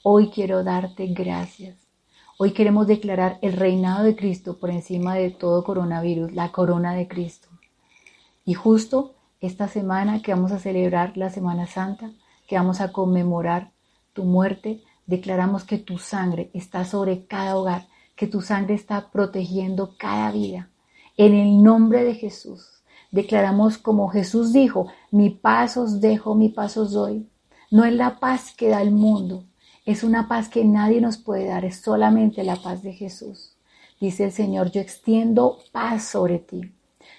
Hoy 0.01 0.29
quiero 0.29 0.63
darte 0.63 1.05
gracias. 1.07 1.77
Hoy 2.39 2.53
queremos 2.53 2.87
declarar 2.87 3.37
el 3.41 3.53
reinado 3.53 4.03
de 4.03 4.15
Cristo 4.15 4.57
por 4.57 4.69
encima 4.69 5.15
de 5.15 5.29
todo 5.29 5.63
coronavirus, 5.63 6.31
la 6.31 6.51
corona 6.51 6.93
de 6.93 7.07
Cristo. 7.07 7.49
Y 8.45 8.53
justo 8.53 9.13
esta 9.41 9.67
semana 9.67 10.21
que 10.21 10.33
vamos 10.33 10.51
a 10.51 10.59
celebrar 10.59 11.17
la 11.17 11.29
Semana 11.29 11.67
Santa, 11.67 12.11
que 12.47 12.55
vamos 12.55 12.81
a 12.81 12.91
conmemorar 12.91 13.71
tu 14.19 14.25
muerte, 14.25 14.83
declaramos 15.05 15.63
que 15.63 15.77
tu 15.77 15.97
sangre 15.97 16.51
está 16.53 16.83
sobre 16.83 17.25
cada 17.25 17.55
hogar, 17.55 17.87
que 18.17 18.27
tu 18.27 18.41
sangre 18.41 18.73
está 18.73 19.11
protegiendo 19.11 19.95
cada 19.97 20.29
vida. 20.33 20.71
En 21.15 21.33
el 21.33 21.63
nombre 21.63 22.03
de 22.03 22.15
Jesús, 22.15 22.83
declaramos 23.11 23.77
como 23.77 24.09
Jesús 24.09 24.51
dijo, 24.51 24.87
mi 25.09 25.29
paz 25.29 25.77
os 25.77 26.01
dejo, 26.01 26.35
mi 26.35 26.49
paz 26.49 26.75
os 26.75 26.91
doy. 26.91 27.29
No 27.71 27.85
es 27.85 27.93
la 27.93 28.19
paz 28.19 28.53
que 28.53 28.67
da 28.67 28.81
el 28.81 28.91
mundo, 28.91 29.45
es 29.85 30.03
una 30.03 30.27
paz 30.27 30.49
que 30.49 30.65
nadie 30.65 30.99
nos 30.99 31.17
puede 31.17 31.45
dar, 31.45 31.63
es 31.63 31.79
solamente 31.79 32.43
la 32.43 32.57
paz 32.57 32.83
de 32.83 32.91
Jesús. 32.91 33.55
Dice 34.01 34.25
el 34.25 34.33
Señor, 34.33 34.69
yo 34.69 34.81
extiendo 34.81 35.59
paz 35.71 36.03
sobre 36.03 36.39
ti. 36.39 36.73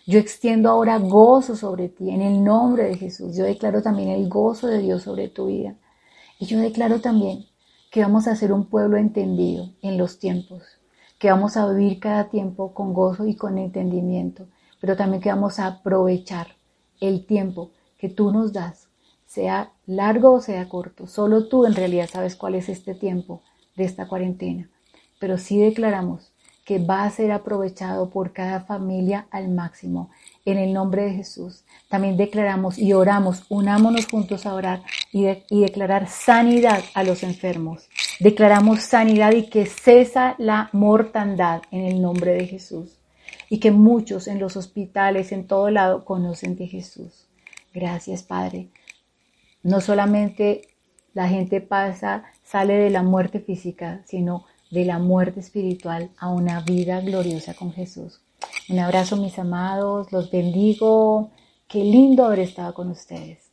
Yo 0.07 0.18
extiendo 0.18 0.68
ahora 0.68 0.98
gozo 0.98 1.57
sobre 1.57 1.88
ti 1.88 2.11
en 2.11 2.20
el 2.20 2.44
nombre 2.44 2.84
de 2.84 2.96
Jesús. 2.98 3.34
Yo 3.38 3.44
declaro 3.44 3.80
también 3.80 4.11
el 4.11 4.28
gozo 4.28 4.66
de 4.66 4.80
Dios 4.80 5.05
sobre 5.05 5.28
tu 5.28 5.46
vida. 5.46 5.76
Y 6.41 6.47
yo 6.47 6.59
declaro 6.59 7.03
también 7.03 7.45
que 7.91 8.01
vamos 8.01 8.26
a 8.26 8.34
ser 8.34 8.51
un 8.51 8.64
pueblo 8.64 8.97
entendido 8.97 9.68
en 9.82 9.99
los 9.99 10.18
tiempos, 10.18 10.62
que 11.18 11.30
vamos 11.30 11.59
a 11.59 11.70
vivir 11.70 12.01
cada 12.01 12.30
tiempo 12.30 12.72
con 12.72 12.95
gozo 12.95 13.26
y 13.26 13.36
con 13.36 13.59
entendimiento, 13.59 14.47
pero 14.80 14.97
también 14.97 15.20
que 15.20 15.28
vamos 15.28 15.59
a 15.59 15.66
aprovechar 15.66 16.57
el 16.99 17.26
tiempo 17.26 17.72
que 17.99 18.09
tú 18.09 18.32
nos 18.32 18.55
das, 18.55 18.88
sea 19.26 19.72
largo 19.84 20.32
o 20.32 20.41
sea 20.41 20.66
corto. 20.66 21.07
Solo 21.07 21.47
tú 21.47 21.66
en 21.66 21.74
realidad 21.74 22.09
sabes 22.11 22.36
cuál 22.36 22.55
es 22.55 22.70
este 22.70 22.95
tiempo 22.95 23.43
de 23.76 23.84
esta 23.84 24.09
cuarentena, 24.09 24.70
pero 25.18 25.36
sí 25.36 25.59
declaramos 25.59 26.32
que 26.64 26.78
va 26.78 27.05
a 27.05 27.11
ser 27.11 27.32
aprovechado 27.32 28.09
por 28.09 28.32
cada 28.32 28.61
familia 28.61 29.26
al 29.30 29.51
máximo. 29.51 30.09
En 30.45 30.59
el 30.59 30.72
nombre 30.72 31.03
de 31.03 31.12
Jesús. 31.12 31.64
También 31.88 32.16
declaramos 32.16 32.78
y 32.78 32.93
oramos, 32.93 33.45
unámonos 33.49 34.07
juntos 34.07 34.47
a 34.47 34.55
orar 34.55 34.82
y, 35.12 35.24
declarar 35.61 36.09
sanidad 36.09 36.82
a 36.95 37.03
los 37.03 37.22
enfermos. 37.22 37.88
Declaramos 38.20 38.80
sanidad 38.80 39.32
y 39.32 39.49
que 39.51 39.66
cesa 39.66 40.34
la 40.38 40.70
mortandad 40.72 41.62
en 41.70 41.84
el 41.84 42.01
nombre 42.01 42.32
de 42.32 42.47
Jesús. 42.47 42.97
Y 43.49 43.59
que 43.59 43.70
muchos 43.70 44.28
en 44.28 44.38
los 44.38 44.57
hospitales, 44.57 45.32
en 45.32 45.47
todo 45.47 45.70
lado, 45.70 46.05
conocen 46.05 46.57
de 46.57 46.68
Jesús. 46.68 47.26
Gracias, 47.74 48.22
Padre. 48.22 48.68
No 49.62 49.80
solamente 49.80 50.62
la 51.12 51.28
gente 51.28 51.61
pasa, 51.61 52.24
sale 52.45 52.74
de 52.74 52.91
la 52.91 53.03
muerte 53.03 53.41
física, 53.41 54.03
sino 54.07 54.47
de 54.70 54.84
la 54.84 54.99
muerte 54.99 55.41
espiritual 55.41 56.11
a 56.16 56.28
una 56.28 56.61
vida 56.61 57.01
gloriosa 57.01 57.55
con 57.55 57.72
Jesús. 57.72 58.20
Un 58.68 58.78
abrazo 58.78 59.16
mis 59.16 59.38
amados, 59.38 60.12
los 60.12 60.30
bendigo. 60.30 61.32
Qué 61.68 61.84
lindo 61.84 62.24
haber 62.24 62.41
estado 62.41 62.74
con 62.74 62.91
ustedes. 62.91 63.51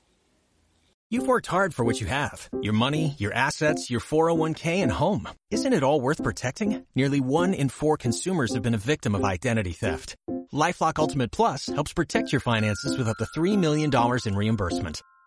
You've 1.10 1.28
worked 1.28 1.48
hard 1.48 1.74
for 1.74 1.86
what 1.86 2.02
you 2.02 2.08
have. 2.08 2.50
Your 2.62 2.74
money, 2.74 3.16
your 3.18 3.32
assets, 3.34 3.90
your 3.90 4.02
401k 4.02 4.84
and 4.84 4.92
home. 4.92 5.30
Isn't 5.50 5.72
it 5.72 5.82
all 5.82 6.02
worth 6.02 6.22
protecting? 6.22 6.86
Nearly 6.96 7.22
one 7.22 7.54
in 7.54 7.70
four 7.70 7.96
consumers 7.96 8.54
have 8.54 8.62
been 8.62 8.74
a 8.74 8.90
victim 8.94 9.16
of 9.16 9.24
identity 9.24 9.72
theft. 9.72 10.16
LifeLock 10.54 11.00
Ultimate 11.00 11.32
Plus 11.32 11.68
helps 11.68 11.94
protect 11.94 12.34
your 12.34 12.42
finances 12.42 12.98
with 12.98 13.08
up 13.08 13.16
to 13.18 13.40
$3 13.40 13.58
million 13.58 13.90
in 14.26 14.36
reimbursement. 14.36 15.02